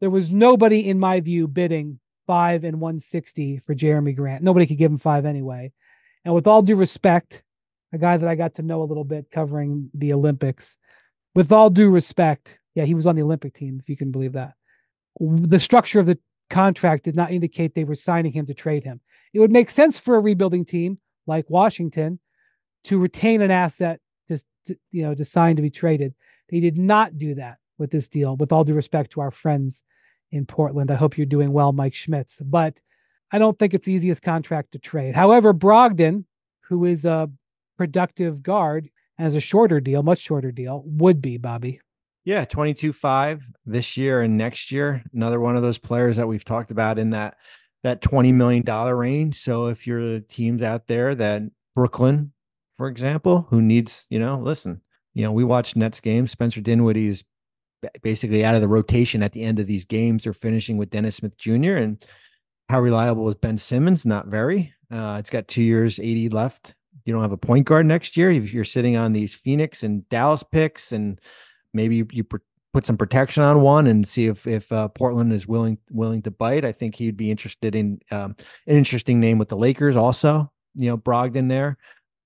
[0.00, 4.42] there was nobody in my view bidding 5 and 160 for Jerami Grant.
[4.42, 5.72] Nobody could give him 5 anyway.
[6.24, 7.42] And with all due respect
[7.92, 10.76] a guy that I got to know a little bit covering the Olympics
[11.34, 14.32] with all due respect yeah he was on the Olympic team if you can believe
[14.32, 14.54] that
[15.18, 16.18] the structure of the
[16.50, 19.00] contract did not indicate they were signing him to trade him.
[19.32, 22.18] It would make sense for a rebuilding team like Washington
[22.84, 26.14] to retain an asset to, to you know to sign to be traded.
[26.50, 28.36] They did not do that with this deal.
[28.36, 29.82] With all due respect to our friends
[30.32, 32.40] in Portland, I hope you're doing well, Mike Schmitz.
[32.40, 32.80] But
[33.30, 35.14] I don't think it's the easiest contract to trade.
[35.14, 36.24] However, Brogdon,
[36.62, 37.30] who is a
[37.80, 41.80] productive guard, as a shorter deal, much shorter deal, would be Bobby.
[42.26, 45.02] Yeah, 22 5 this year and next year.
[45.14, 47.38] Another one of those players that we've talked about in that
[47.82, 49.40] that 20 million dollar range.
[49.40, 51.40] So if you're the teams out there that
[51.74, 52.34] Brooklyn,
[52.74, 54.82] for example, who needs, you know, listen,
[55.14, 56.32] you know, we watch Nets games.
[56.32, 57.24] Spencer Dinwiddie is
[58.02, 60.24] basically out of the rotation at the end of these games.
[60.24, 61.76] They're finishing with Dennis Smith Jr.
[61.76, 62.04] And
[62.68, 64.04] how reliable is Ben Simmons?
[64.04, 64.74] Not very.
[64.90, 66.74] Uh, it's got two years, 80 left.
[67.10, 68.30] You don't have a point guard next year.
[68.30, 71.20] If you're sitting on these Phoenix and Dallas picks and
[71.74, 72.24] maybe you, you
[72.72, 76.30] put some protection on one and see if if uh, Portland is willing willing to
[76.30, 76.64] bite.
[76.64, 78.36] I think he'd be interested in um,
[78.68, 80.52] an interesting name with the Lakers also.
[80.76, 81.78] You know, Brogdon there.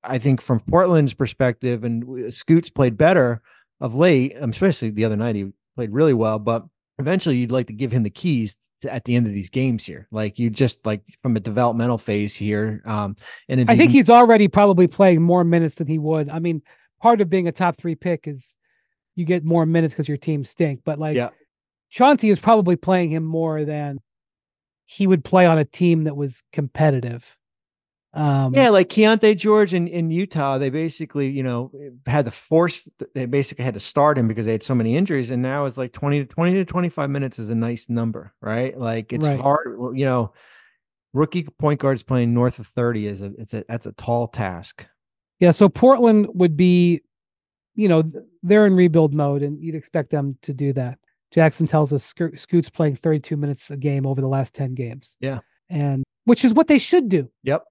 [0.03, 3.41] I think from Portland's perspective, and Scoots played better
[3.81, 5.35] of late, um, especially the other night.
[5.35, 6.67] He played really well, but
[6.99, 9.85] eventually you'd like to give him the keys to, at the end of these games
[9.85, 10.07] here.
[10.11, 12.83] Like you just like from a developmental phase here.
[12.85, 13.17] Um,
[13.49, 16.29] and I think he's already probably playing more minutes than he would.
[16.29, 16.63] I mean,
[17.01, 18.55] part of being a top three pick is
[19.17, 20.81] you get more minutes because your team stink.
[20.85, 21.31] But like yeah.
[21.91, 24.01] Chauncey is probably playing him more than
[24.87, 27.37] he would play on a team that was competitive.
[28.15, 31.73] Um, yeah, like Keyonte George in, in Utah, they basically, you know,
[32.07, 32.81] had to force,
[33.15, 35.31] they basically had to start him because they had so many injuries.
[35.31, 38.79] And now it's like 20 to 20 to 25 minutes is a nice number, right?
[38.79, 39.41] Like it's right.
[39.41, 40.33] hard, you know,
[41.13, 44.87] rookie point guards playing north of 30 is a, it's a, that's a tall task.
[45.41, 45.51] Yeah.
[45.51, 47.03] So Portland would be
[47.75, 48.05] you know,
[48.43, 50.99] they're in rebuild mode and you'd expect them to do that.
[51.33, 55.17] Jackson tells us Sco- Scoot's playing 32 minutes a game over the last 10 games.
[55.21, 55.41] Yeah.
[55.69, 57.29] And which is what they should do.
[57.43, 57.65] Yep.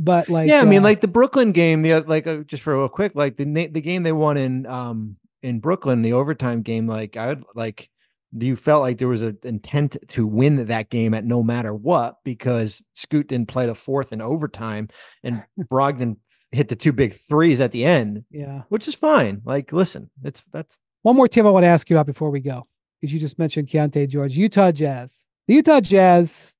[0.00, 2.84] But like, yeah, I mean, uh, like the Brooklyn game, the like, uh, just for
[2.84, 6.86] a quick, like the the game they won in um in Brooklyn, the overtime game,
[6.86, 7.90] like I would like,
[8.32, 12.18] you felt like there was an intent to win that game at no matter what
[12.24, 14.88] because Scoot didn't play the fourth in overtime
[15.24, 16.16] and Brogdon
[16.52, 18.24] hit the two big threes at the end.
[18.30, 18.62] Yeah.
[18.68, 19.42] Which is fine.
[19.44, 22.40] Like, listen, it's that's one more team I want to ask you about before we
[22.40, 22.68] go.
[23.00, 25.24] Because you just mentioned Keyonte George, Utah Jazz.
[25.48, 26.52] The Utah Jazz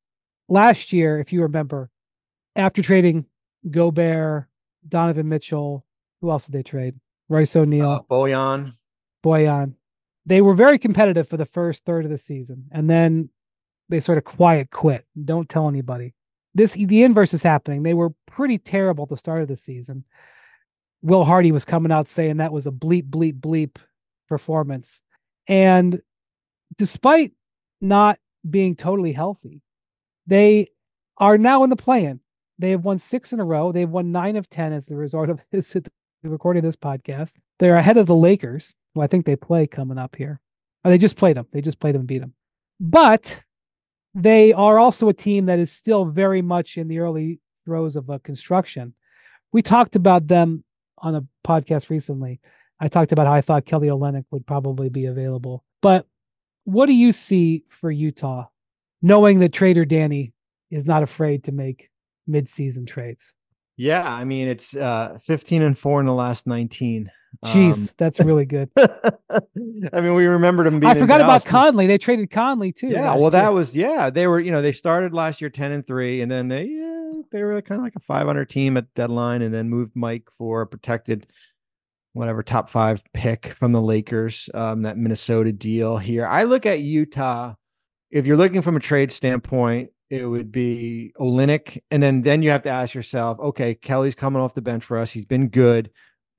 [0.49, 1.91] last year, if you remember,
[2.59, 3.25] after trading
[3.71, 4.47] Gobert,
[4.87, 5.85] Donovan Mitchell,
[6.21, 6.95] who else did they trade?
[7.29, 8.73] Royce O'Neale, Uh, Bojan.
[9.25, 9.75] Bojan.
[10.27, 12.67] They were very competitive for the first third of the season.
[12.71, 13.31] And then
[13.89, 15.07] they sort of quiet quit.
[15.25, 16.15] Don't tell anybody
[16.55, 17.83] this the inverse is happening.
[17.83, 20.05] They were pretty terrible at the start of the season.
[21.03, 23.77] Will Hardy was coming out saying that was a bleep bleep bleep
[24.29, 25.03] performance.
[25.47, 26.03] And
[26.77, 27.33] despite
[27.81, 29.63] not being totally healthy,
[30.27, 30.69] they
[31.17, 32.21] are now in the play-in.
[32.59, 33.73] They have won six in a row.
[33.73, 35.77] They've won nine of ten as the result of this
[36.23, 37.33] recording this podcast.
[37.59, 40.41] They're ahead of the Lakers, who I think they play coming up here.
[40.85, 41.47] Or they just played them.
[41.53, 42.35] They just played them and beat them.
[42.81, 43.41] But
[44.15, 48.09] they are also a team that is still very much in the early throes of
[48.09, 48.95] a construction.
[49.53, 50.65] We talked about them
[50.99, 52.41] on a podcast recently.
[52.81, 55.65] I talked about how I thought Kelly Olynyk would probably be available.
[55.83, 56.07] But
[56.65, 58.47] what do you see for Utah,
[59.03, 60.33] knowing that Trader Danny
[60.71, 61.91] is not afraid to make
[62.29, 63.33] midseason trades?
[63.77, 67.11] Yeah, I mean it's uh 15 and 4 in the last 19.
[67.45, 68.71] Jeez, um, that's really good.
[68.79, 71.87] I mean, we remembered them being I forgot about Conley.
[71.87, 72.89] They traded Conley too.
[72.89, 74.11] Yeah, well, that was yeah.
[74.11, 77.23] They were, you know, they started last year 10 and 3, and then they yeah,
[77.31, 80.63] they were kind of like a 500 team at deadline, and then moved Mike for
[80.63, 81.27] a protected
[82.15, 84.49] whatever top five pick from the Lakers.
[84.55, 86.27] Um, that Minnesota deal here.
[86.27, 87.55] I look at Utah.
[88.11, 92.51] If you're looking from a trade standpoint, it would be Olynyk, and then then you
[92.51, 95.11] have to ask yourself, okay, Kelly's coming off the bench for us.
[95.11, 95.91] He's been good.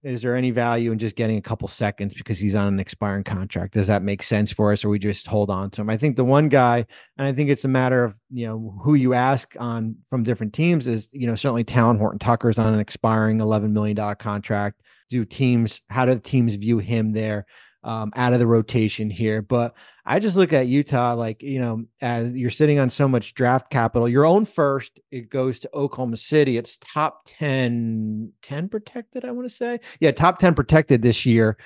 [0.01, 3.25] Is there any value in just getting a couple seconds because he's on an expiring
[3.25, 3.73] contract?
[3.73, 5.89] Does that make sense for us, or we just hold on to him?
[5.89, 6.85] I think the one guy,
[7.17, 10.53] and I think it's a matter of you know who you ask on from different
[10.53, 14.81] teams is you know certainly Talen Horton Tucker's on an expiring eleven million dollar contract.
[15.09, 17.45] Do teams how do teams view him there?
[17.81, 19.41] Um, out of the rotation here.
[19.41, 19.73] But
[20.05, 23.69] I just look at Utah like, you know, as you're sitting on so much draft
[23.69, 26.57] capital, your own first, it goes to Oklahoma City.
[26.57, 29.79] It's top 10, 10 protected, I want to say.
[30.01, 31.57] Yeah, top 10 protected this year.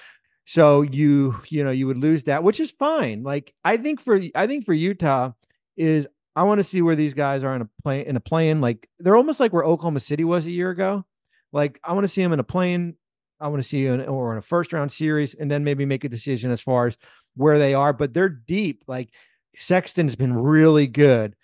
[0.45, 3.24] So you, you know, you would lose that, which is fine.
[3.24, 5.32] Like I think for I think for Utah
[5.78, 8.61] is I want to see where these guys are in a play in a play-in.
[8.61, 11.05] Like they're almost like where Oklahoma City was a year ago.
[11.51, 12.95] Like I want to see them in a play-in
[13.44, 15.86] I want to see you in, or in a first round series, and then maybe
[15.86, 16.98] make a decision as far as
[17.36, 17.91] where they are.
[17.91, 18.84] But they're deep.
[18.88, 19.10] Like
[19.56, 21.36] Sexton's been really good.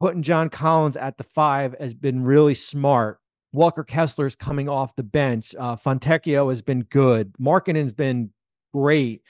[0.00, 3.20] Putting John Collins at the five has been really smart.
[3.52, 5.54] Walker Kessler's coming off the bench.
[5.58, 7.32] Uh, Fontecchio has been good.
[7.40, 8.30] Markkanen's been
[8.74, 9.22] great.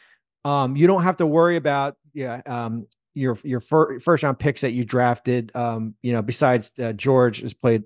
[0.45, 4.62] Um, you don't have to worry about yeah um, your your fir- first round picks
[4.62, 5.53] that you drafted.
[5.55, 7.83] Um, you know, besides uh, George has played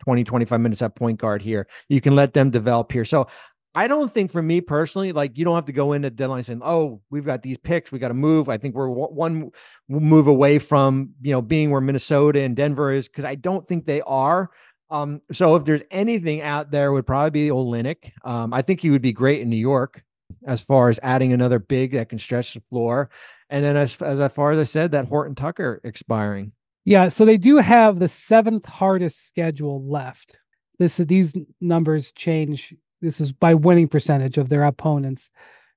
[0.00, 1.66] 20, 25 minutes at point guard here.
[1.88, 3.04] You can let them develop here.
[3.04, 3.28] So
[3.74, 6.62] I don't think for me personally, like you don't have to go into deadline saying,
[6.64, 9.50] "Oh, we've got these picks, we got to move." I think we're one
[9.88, 13.86] move away from you know being where Minnesota and Denver is because I don't think
[13.86, 14.50] they are.
[14.90, 18.10] Um, so if there's anything out there, would probably be Olynyk.
[18.24, 20.02] Um, I think he would be great in New York
[20.46, 23.10] as far as adding another big that can stretch the floor.
[23.50, 26.52] And then as as far as I said, that Horton Tucker expiring.
[26.84, 30.38] Yeah, so they do have the seventh hardest schedule left.
[30.80, 35.30] This these numbers change this is by winning percentage of their opponents.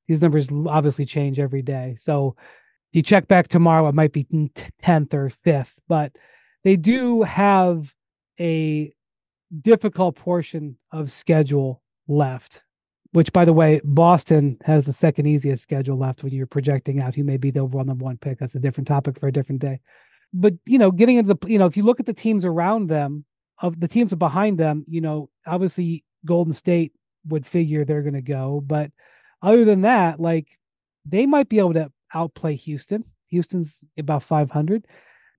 [0.07, 1.95] These numbers obviously change every day.
[1.99, 2.36] So
[2.91, 6.15] if you check back tomorrow, it might be 10th or 5th, but
[6.63, 7.93] they do have
[8.39, 8.93] a
[9.61, 12.63] difficult portion of schedule left,
[13.11, 17.15] which, by the way, Boston has the second easiest schedule left when you're projecting out
[17.15, 18.39] who may be the overall number one pick.
[18.39, 19.80] That's a different topic for a different day.
[20.34, 22.88] But, you know, getting into the, you know, if you look at the teams around
[22.88, 23.26] them,
[23.59, 26.91] of the teams behind them, you know, obviously Golden State
[27.28, 28.61] would figure they're going to go.
[28.65, 28.91] But
[29.41, 30.57] other than that, like
[31.05, 33.03] they might be able to outplay Houston.
[33.28, 34.86] Houston's about 500.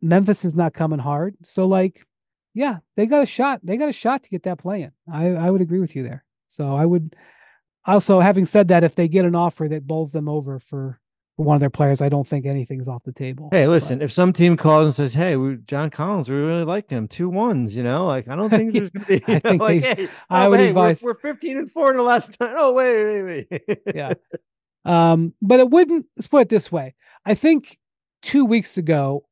[0.02, 1.36] Memphis is not coming hard.
[1.42, 2.04] So like,
[2.52, 3.60] yeah, they got a shot.
[3.62, 4.92] They got a shot to get that play-in.
[5.12, 6.24] I I would agree with you there.
[6.48, 7.16] So I would
[7.84, 11.00] also having said that, if they get an offer that bowls them over for for
[11.36, 13.48] one of their players, I don't think anything's off the table.
[13.50, 14.04] Hey, listen, but.
[14.04, 17.28] if some team calls and says, "Hey, we, John Collins, we really like him, two
[17.28, 19.24] ones," you know, like I don't think there's going to be.
[19.28, 21.90] I know, think like, hey, I oh, would hey, advise we're, we're, 15 and four
[21.90, 22.54] in the last time.
[22.56, 23.78] Oh, wait, wait, wait.
[23.94, 24.14] yeah.
[24.84, 26.06] Um, but it wouldn't.
[26.16, 26.94] Let's put it this way.
[27.26, 27.78] I think
[28.22, 29.26] two weeks ago,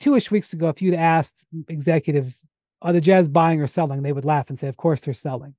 [0.00, 2.46] two-ish weeks ago, if you'd asked executives,
[2.80, 5.54] "Are the Jazz buying or selling?" they would laugh and say, "Of course they're selling."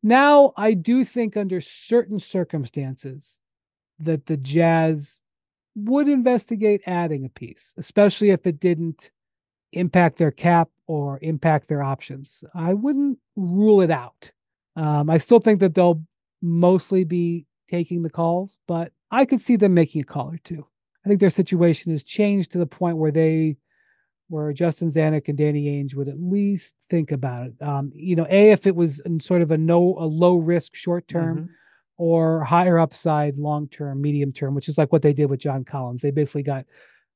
[0.00, 3.40] Now, I do think under certain circumstances
[4.00, 5.20] that the Jazz
[5.74, 9.10] would investigate adding a piece, especially if it didn't
[9.72, 12.42] impact their cap or impact their options.
[12.54, 14.32] I wouldn't rule it out.
[14.76, 16.02] Um, I still think that they'll
[16.40, 20.66] mostly be taking the calls, but I could see them making a call or two.
[21.04, 23.56] I think their situation has changed to the point where they,
[24.28, 27.62] where Justin Zanik and Danny Ainge would at least think about it.
[27.62, 30.74] Um, you know, a if it was in sort of a no a low risk
[30.74, 31.36] short term.
[31.36, 31.52] Mm-hmm
[31.98, 35.64] or higher upside long term, medium term, which is like what they did with John
[35.64, 36.00] Collins.
[36.00, 36.64] They basically got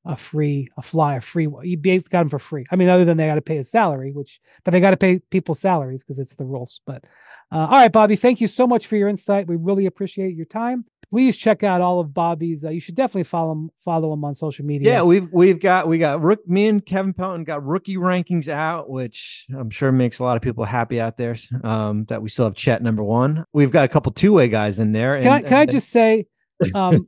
[0.05, 1.47] a free, a fly, a free.
[1.63, 2.65] You basically got him for free.
[2.69, 4.97] I mean, other than they got to pay his salary, which, but they got to
[4.97, 6.81] pay people's salaries because it's the rules.
[6.85, 7.05] But
[7.51, 9.47] uh, all right, Bobby, thank you so much for your insight.
[9.47, 10.85] We really appreciate your time.
[11.13, 12.65] Please check out all of Bobby's.
[12.65, 13.69] Uh, you should definitely follow him.
[13.77, 14.93] Follow him on social media.
[14.93, 16.39] Yeah, we've we've got we got Rook.
[16.47, 20.41] Me and Kevin Pelton got rookie rankings out, which I'm sure makes a lot of
[20.41, 21.35] people happy out there.
[21.63, 23.45] Um, that we still have Chet number one.
[23.53, 25.13] We've got a couple two way guys in there.
[25.13, 26.25] And, can I, can and, I just say,
[26.73, 27.07] um,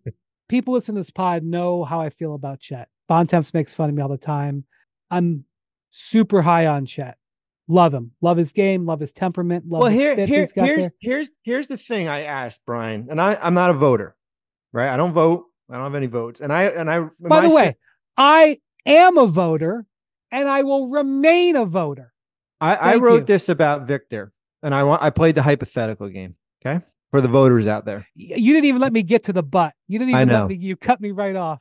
[0.50, 2.90] people listen to this pod know how I feel about Chet.
[3.10, 4.66] Bontemps makes fun of me all the time.
[5.10, 5.46] I'm
[5.90, 7.18] super high on Chet.
[7.68, 8.12] Love him.
[8.22, 8.86] Love his game.
[8.86, 9.66] Love his temperament.
[9.68, 10.94] Love well, here, here, here's there.
[11.00, 14.16] here's here's the thing I asked Brian, and I I'm not a voter,
[14.72, 14.90] right?
[14.90, 15.46] I don't vote.
[15.70, 17.00] I don't have any votes, and I and I.
[17.20, 17.78] By the my way,
[18.18, 19.88] I am a voter
[20.36, 22.14] and I will remain a voter.
[22.60, 23.26] I, I wrote you.
[23.26, 24.32] this about Victor,
[24.64, 26.36] and I want I played the hypothetical game.
[26.66, 29.74] Okay, for the voters out there, You didn't even let me get to the butt.
[29.88, 30.40] You didn't I even know.
[30.42, 30.56] let me.
[30.56, 31.60] You cut me right off.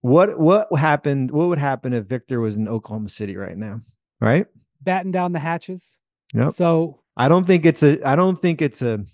[0.00, 1.30] what what happened?
[1.30, 3.80] What would happen if Victor was in Oklahoma City right now?
[4.20, 4.46] Right?
[4.82, 5.96] Batten down the hatches.
[6.34, 6.52] Yep.
[6.52, 8.00] So I don't think it's a.
[8.08, 9.04] I don't think it's a.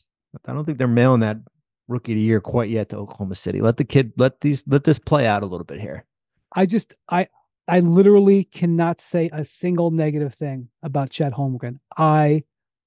[0.46, 1.38] I don't think they're mailing that
[1.88, 3.60] rookie of the year quite yet to Oklahoma City.
[3.60, 4.12] Let the kid.
[4.16, 4.64] Let these.
[4.66, 6.04] Let this play out a little bit here.
[6.54, 7.28] I just I
[7.68, 11.78] I literally cannot say a single negative thing about Chet Holmgren.
[11.96, 12.44] I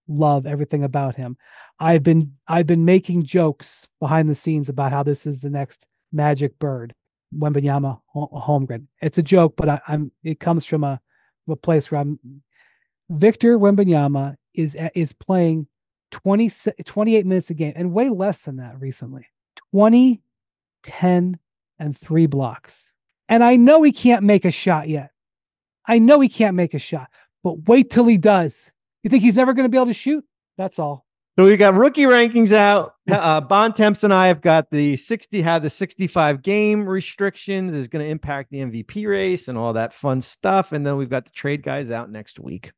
[0.07, 1.38] love everything about him.
[1.80, 5.86] I've been I've been making jokes behind the scenes about how this is the next
[6.11, 6.93] magic bird,
[7.36, 8.88] Wembanyama Ho- Holmgren.
[9.01, 10.99] It's a joke, but I, I'm it comes from a
[11.45, 12.19] from a place where I'm
[13.10, 15.68] Victor Wembanyama is is playing
[16.12, 16.51] 20,
[16.86, 19.28] 28 minutes a game and way less than that recently.
[19.72, 20.22] 20,
[20.84, 21.39] 10,
[21.80, 22.91] and three blocks.
[23.28, 25.12] And I know he can't make a shot yet.
[25.86, 27.10] I know he can't make a shot,
[27.43, 28.72] but wait till he does.
[29.03, 30.24] You think he's never going to be able to shoot?
[30.57, 31.05] That's all.
[31.38, 32.95] So we got rookie rankings out.
[33.10, 37.88] Uh, Bontemps and I have got the 60, have the 65 game restriction that is
[37.88, 40.74] going to impact the MVP race and all that fun stuff.
[40.74, 42.72] And then we've got the trade guys out next week.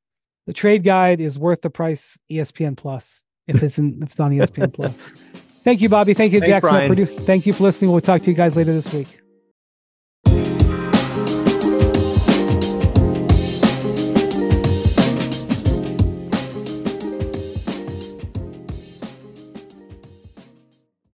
[0.47, 4.31] The trade guide is worth the price ESPN Plus if it's in, if it's on
[4.31, 5.03] ESPN Plus.
[5.63, 6.13] Thank you, Bobby.
[6.13, 6.87] Thank you, Thanks, Jackson.
[6.87, 7.19] producer.
[7.21, 7.91] Thank you for listening.
[7.91, 9.20] We'll talk to you guys later this week.